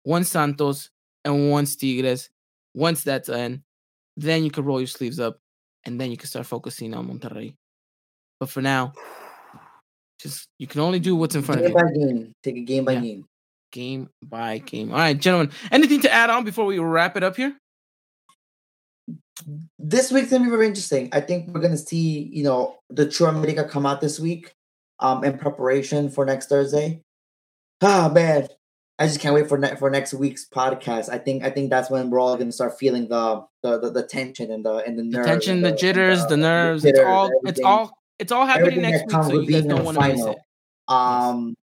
[0.04, 0.90] one Santos
[1.26, 2.30] and one Tigres.
[2.74, 3.64] Once that's done,
[4.16, 5.40] then you can roll your sleeves up
[5.86, 7.56] and then you can start focusing on Monterrey.
[8.40, 8.94] But for now,
[10.20, 12.34] just you can only do what's in front of game you, by game.
[12.44, 13.02] Take a game by Yeah.
[13.02, 13.26] game.
[13.72, 14.92] game by game.
[14.92, 17.56] All right, gentlemen, anything to add on before we wrap it up here?
[19.78, 21.10] this week's gonna be very interesting.
[21.14, 24.54] I think we're gonna see, you know, the True America come out this week,
[25.00, 27.02] um, in preparation for next Thursday.
[27.82, 28.48] Ah man,
[29.00, 31.10] I just can't wait for ne- for next week's podcast.
[31.10, 34.04] I think I think that's when we're all gonna start feeling the the, the, the
[34.04, 36.84] tension and the and the, The nerves tension, and the jitters, the nerves.
[36.84, 37.30] jitters, It's all.
[37.46, 37.98] It's all.
[38.20, 40.38] It's all happening everything next week, so you guys don't want to miss it.
[40.90, 41.56] Um,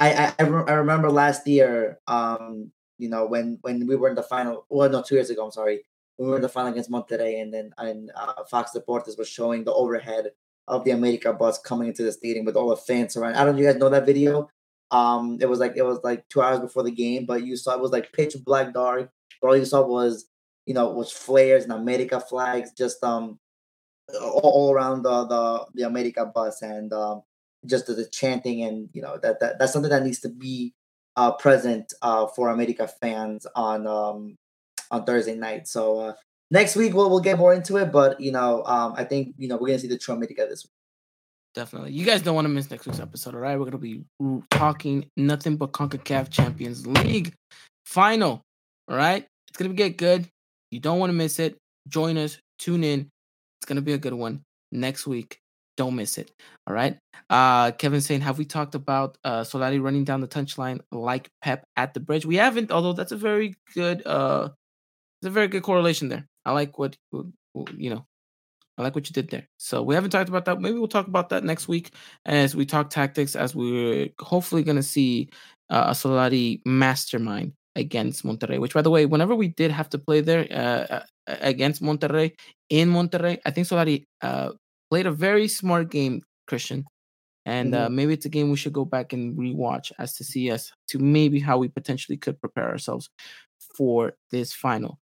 [0.00, 2.00] I I I, re- I remember last year.
[2.08, 4.66] Um, you know when when we were in the final.
[4.68, 5.44] Well, no, two years ago.
[5.44, 5.84] I'm sorry.
[6.18, 9.62] We were in the final against Monterrey, and then and uh, Fox Deportes was showing
[9.64, 10.32] the overhead
[10.66, 13.36] of the America bus coming into the stadium with all the fans around.
[13.36, 14.50] I don't know if you guys know that video.
[14.90, 17.74] Um, it was like it was like two hours before the game, but you saw
[17.74, 19.10] it was like pitch black dark.
[19.42, 20.26] All you saw was
[20.66, 23.38] you know was flares and America flags just um
[24.20, 27.22] all, all around the, the the America bus and um
[27.66, 30.74] just the, the chanting and you know that, that that's something that needs to be
[31.16, 34.36] uh present uh for America fans on um
[34.90, 35.68] on Thursday night.
[35.68, 36.12] So uh
[36.50, 39.48] next week we'll we'll get more into it, but you know um I think you
[39.48, 40.79] know we're gonna see the true America this week.
[41.54, 41.92] Definitely.
[41.92, 43.58] You guys don't want to miss next week's episode, all right?
[43.58, 44.04] We're going to be
[44.50, 47.34] talking nothing but CONCACAF Champions League
[47.86, 48.42] final,
[48.88, 49.26] all right?
[49.48, 50.28] It's going to get good.
[50.70, 51.56] You don't want to miss it.
[51.88, 53.08] Join us, tune in.
[53.58, 55.38] It's going to be a good one next week.
[55.76, 56.30] Don't miss it,
[56.66, 56.98] all right?
[57.28, 61.64] Uh, Kevin saying, have we talked about uh, Solari running down the touchline like Pep
[61.76, 62.26] at the bridge?
[62.26, 64.50] We haven't, although that's a very good, uh,
[65.20, 66.26] it's a very good correlation there.
[66.44, 68.04] I like what, you know,
[68.80, 69.46] I like what you did there.
[69.58, 70.60] So we haven't talked about that.
[70.60, 71.92] Maybe we'll talk about that next week
[72.24, 73.36] as we talk tactics.
[73.36, 75.28] As we're hopefully going to see
[75.68, 78.58] uh, a Solari mastermind against Monterrey.
[78.58, 82.32] Which, by the way, whenever we did have to play there uh, uh, against Monterrey
[82.70, 84.52] in Monterrey, I think Solari uh,
[84.90, 86.86] played a very smart game, Christian.
[87.46, 90.50] And uh, maybe it's a game we should go back and rewatch as to see
[90.50, 93.08] us to maybe how we potentially could prepare ourselves
[93.76, 94.98] for this final.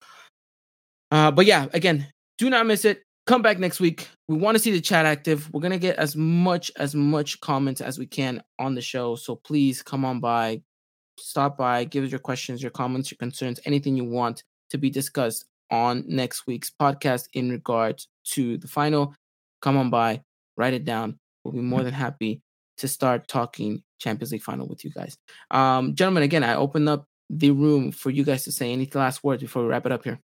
[1.10, 2.06] Uh, but yeah, again,
[2.38, 4.08] do not miss it come back next week.
[4.28, 5.52] We want to see the chat active.
[5.52, 9.16] We're gonna get as much as much comments as we can on the show.
[9.16, 10.62] So please come on by,
[11.18, 14.90] stop by, give us your questions, your comments, your concerns, anything you want to be
[14.90, 19.14] discussed on next week's podcast in regards to the final.
[19.60, 20.22] Come on by,
[20.56, 21.18] write it down.
[21.44, 22.42] We'll be more than happy
[22.78, 25.16] to start talking Champions League final with you guys.
[25.50, 29.24] Um, gentlemen, again, I open up the room for you guys to say any last
[29.24, 30.20] words before we wrap it up here.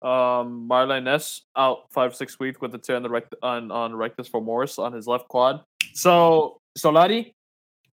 [0.00, 3.94] Um, Marlon Ness out five six weeks with the tear on the rect- on on
[3.96, 5.62] rectus femoris on his left quad.
[5.94, 7.34] So Solari,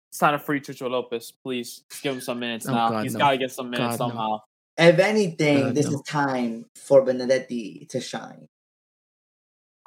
[0.09, 1.31] it's time to free Chicho Lopez.
[1.43, 2.89] Please just give him some minutes Oh, now.
[2.89, 3.19] God, He's no.
[3.19, 4.09] got to get some minutes God, no.
[4.09, 4.39] somehow.
[4.77, 5.93] If anything, Uh, this no.
[5.95, 8.47] is time for Benedetti to shine.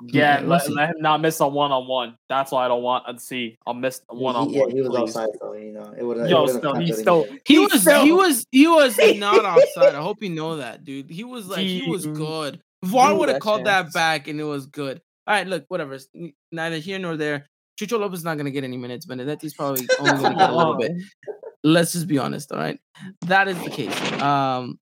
[0.00, 2.16] Yeah, let, let him not miss a one on one.
[2.28, 4.70] That's why I don't want to see a missed one on He- yeah, one.
[4.70, 5.54] he was outside though.
[5.54, 6.28] You know, it would have.
[6.30, 9.94] Yo, still, he's still He he's was still- he was he was not offside.
[9.96, 11.10] I hope you know that, dude.
[11.10, 12.60] He was like he was good.
[12.84, 15.00] VAR would have that called that back and it was good.
[15.26, 15.94] All right, look, whatever.
[15.94, 16.06] It's
[16.52, 17.46] neither here nor there.
[17.80, 19.04] Chucho Lopez is not gonna get any minutes.
[19.04, 20.92] Benedetti's probably only gonna get a little bit.
[21.64, 22.78] Let's just be honest, all right?
[23.22, 24.12] That is the case.
[24.22, 24.78] Um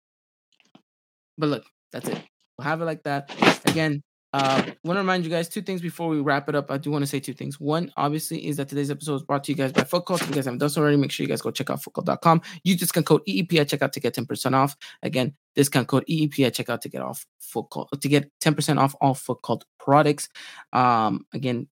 [1.36, 2.18] but look, that's it.
[2.56, 3.30] We'll have it like that.
[3.66, 4.02] Again,
[4.32, 6.70] uh, want to remind you guys two things before we wrap it up.
[6.70, 7.58] I do want to say two things.
[7.58, 10.22] One, obviously, is that today's episode is brought to you guys by Foot Cult.
[10.22, 12.42] If you guys haven't done so already, make sure you guys go check out footcult.com.
[12.62, 14.76] Use discount code EEP at checkout to get 10% off.
[15.02, 18.94] Again, discount code EEP at checkout to get off Foot Cult, to get 10% off
[19.00, 20.28] all Foot Cult products.
[20.72, 21.66] Um, again,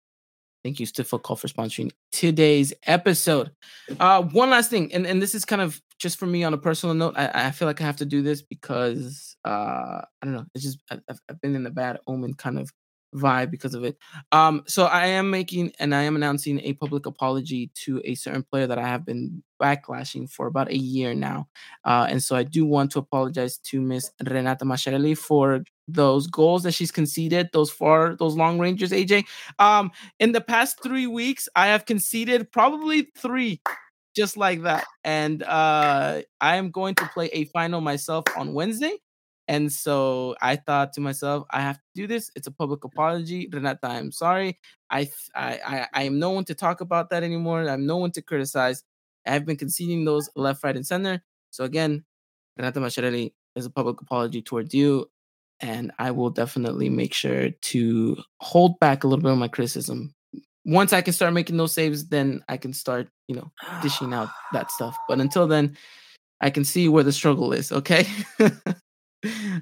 [0.63, 3.51] thank you to Foot Cult for sponsoring today's episode.
[3.99, 6.57] Uh, one last thing, and, and this is kind of just for me on a
[6.57, 7.15] personal note.
[7.17, 10.45] I, I feel like I have to do this because uh, I don't know.
[10.55, 12.71] It's just I've, I've been in a bad omen kind of
[13.15, 13.97] vibe because of it.
[14.33, 18.43] Um, so I am making and I am announcing a public apology to a certain
[18.43, 21.47] player that I have been backlashing for about a year now.
[21.85, 26.63] Uh, and so I do want to apologize to Miss Renata Masciarelli for those goals
[26.63, 29.25] that she's conceded, those far, those long rangers, AJ.
[29.59, 33.61] Um, in the past three weeks, I have conceded probably three
[34.15, 34.85] just like that.
[35.03, 38.93] And uh I am going to play a final myself on Wednesday.
[39.47, 42.31] And so I thought to myself, I have to do this.
[42.35, 43.47] It's a public apology.
[43.51, 44.59] Renata, I'm sorry.
[44.89, 47.67] I I I, I am no one to talk about that anymore.
[47.69, 48.83] I'm no one to criticize.
[49.25, 51.23] I've been conceding those left, right, and center.
[51.51, 52.05] So again,
[52.57, 55.09] Renata Masciarelli is a public apology towards you.
[55.61, 60.13] And I will definitely make sure to hold back a little bit of my criticism.
[60.65, 64.29] Once I can start making those saves, then I can start, you know, dishing out
[64.51, 64.97] that stuff.
[65.07, 65.77] But until then,
[66.41, 67.71] I can see where the struggle is.
[67.71, 68.05] Okay.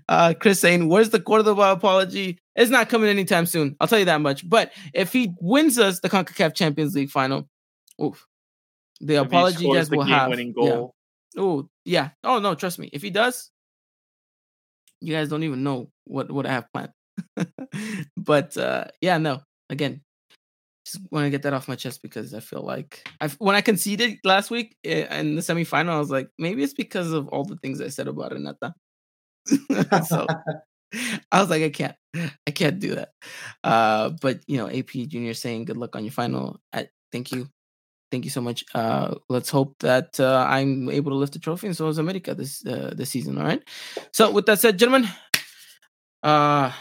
[0.09, 2.39] uh, Chris saying, "Where's the Cordova apology?
[2.55, 3.75] It's not coming anytime soon.
[3.79, 4.47] I'll tell you that much.
[4.47, 7.47] But if he wins us the Concacaf Champions League final,
[8.01, 8.25] oof,
[9.01, 10.31] the If apology guys will have.
[10.37, 10.51] yeah.
[10.53, 10.95] goal.
[11.37, 12.09] Oh yeah.
[12.23, 12.89] Oh no, trust me.
[12.93, 13.49] If he does,
[15.01, 16.91] you guys don't even know what what I have planned.
[18.17, 19.41] but uh yeah, no.
[19.69, 20.01] Again,
[20.85, 23.61] just want to get that off my chest because I feel like I when I
[23.61, 27.45] conceded last week eh, in the semifinal, I was like, maybe it's because of all
[27.45, 28.73] the things I said about Renata.
[30.07, 30.27] so
[31.31, 31.95] I was like, I can't,
[32.47, 33.09] I can't do that.
[33.63, 36.59] Uh, but you know, AP Junior saying good luck on your final.
[36.71, 37.49] I, thank you,
[38.11, 38.63] thank you so much.
[38.73, 42.35] Uh, let's hope that uh, I'm able to lift the trophy, and so is America
[42.35, 43.37] this uh, this season.
[43.37, 43.61] All right.
[44.11, 45.09] So with that said, gentlemen,
[46.21, 46.71] uh,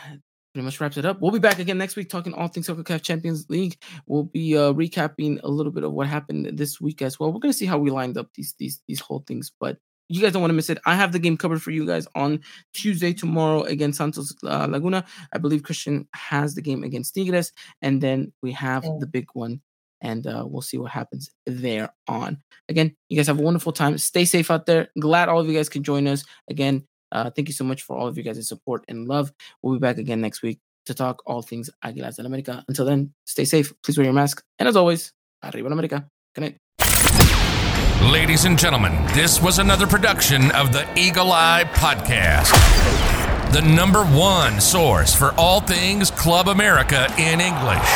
[0.53, 1.21] pretty much wraps it up.
[1.21, 3.77] We'll be back again next week talking all things Soccer CONCACAF Champions League.
[4.07, 7.33] We'll be uh, recapping a little bit of what happened this week as well.
[7.33, 9.79] We're gonna see how we lined up these these these whole things, but
[10.09, 10.79] you guys don't want to miss it.
[10.85, 12.41] I have the game covered for you guys on
[12.75, 15.05] Tuesday tomorrow against Santos uh, Laguna.
[15.33, 19.61] I believe Christian has the game against Tigres, and then we have the big one,
[20.01, 22.43] and uh, we'll see what happens there on.
[22.69, 23.99] Again, you guys have a wonderful time.
[23.99, 24.89] Stay safe out there.
[24.99, 26.85] Glad all of you guys can join us again.
[27.11, 29.33] Uh, thank you so much for all of you guys' support and love.
[29.63, 32.65] We'll be back again next week to talk all things Aguilas del America.
[32.69, 33.73] Until then, stay safe.
[33.85, 34.43] Please wear your mask.
[34.59, 36.09] And as always, arriba la America.
[36.35, 36.62] Good night.
[38.11, 42.51] Ladies and gentlemen, this was another production of the Eagle Eye Podcast,
[43.53, 47.89] the number one source for all things Club America in English.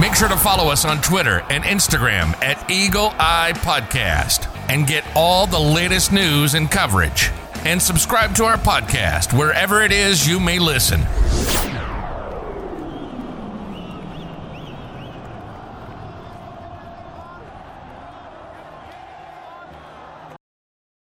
[0.00, 5.04] Make sure to follow us on Twitter and Instagram at Eagle Eye Podcast and get
[5.16, 7.30] all the latest news and coverage.
[7.64, 11.00] And subscribe to our podcast wherever it is you may listen.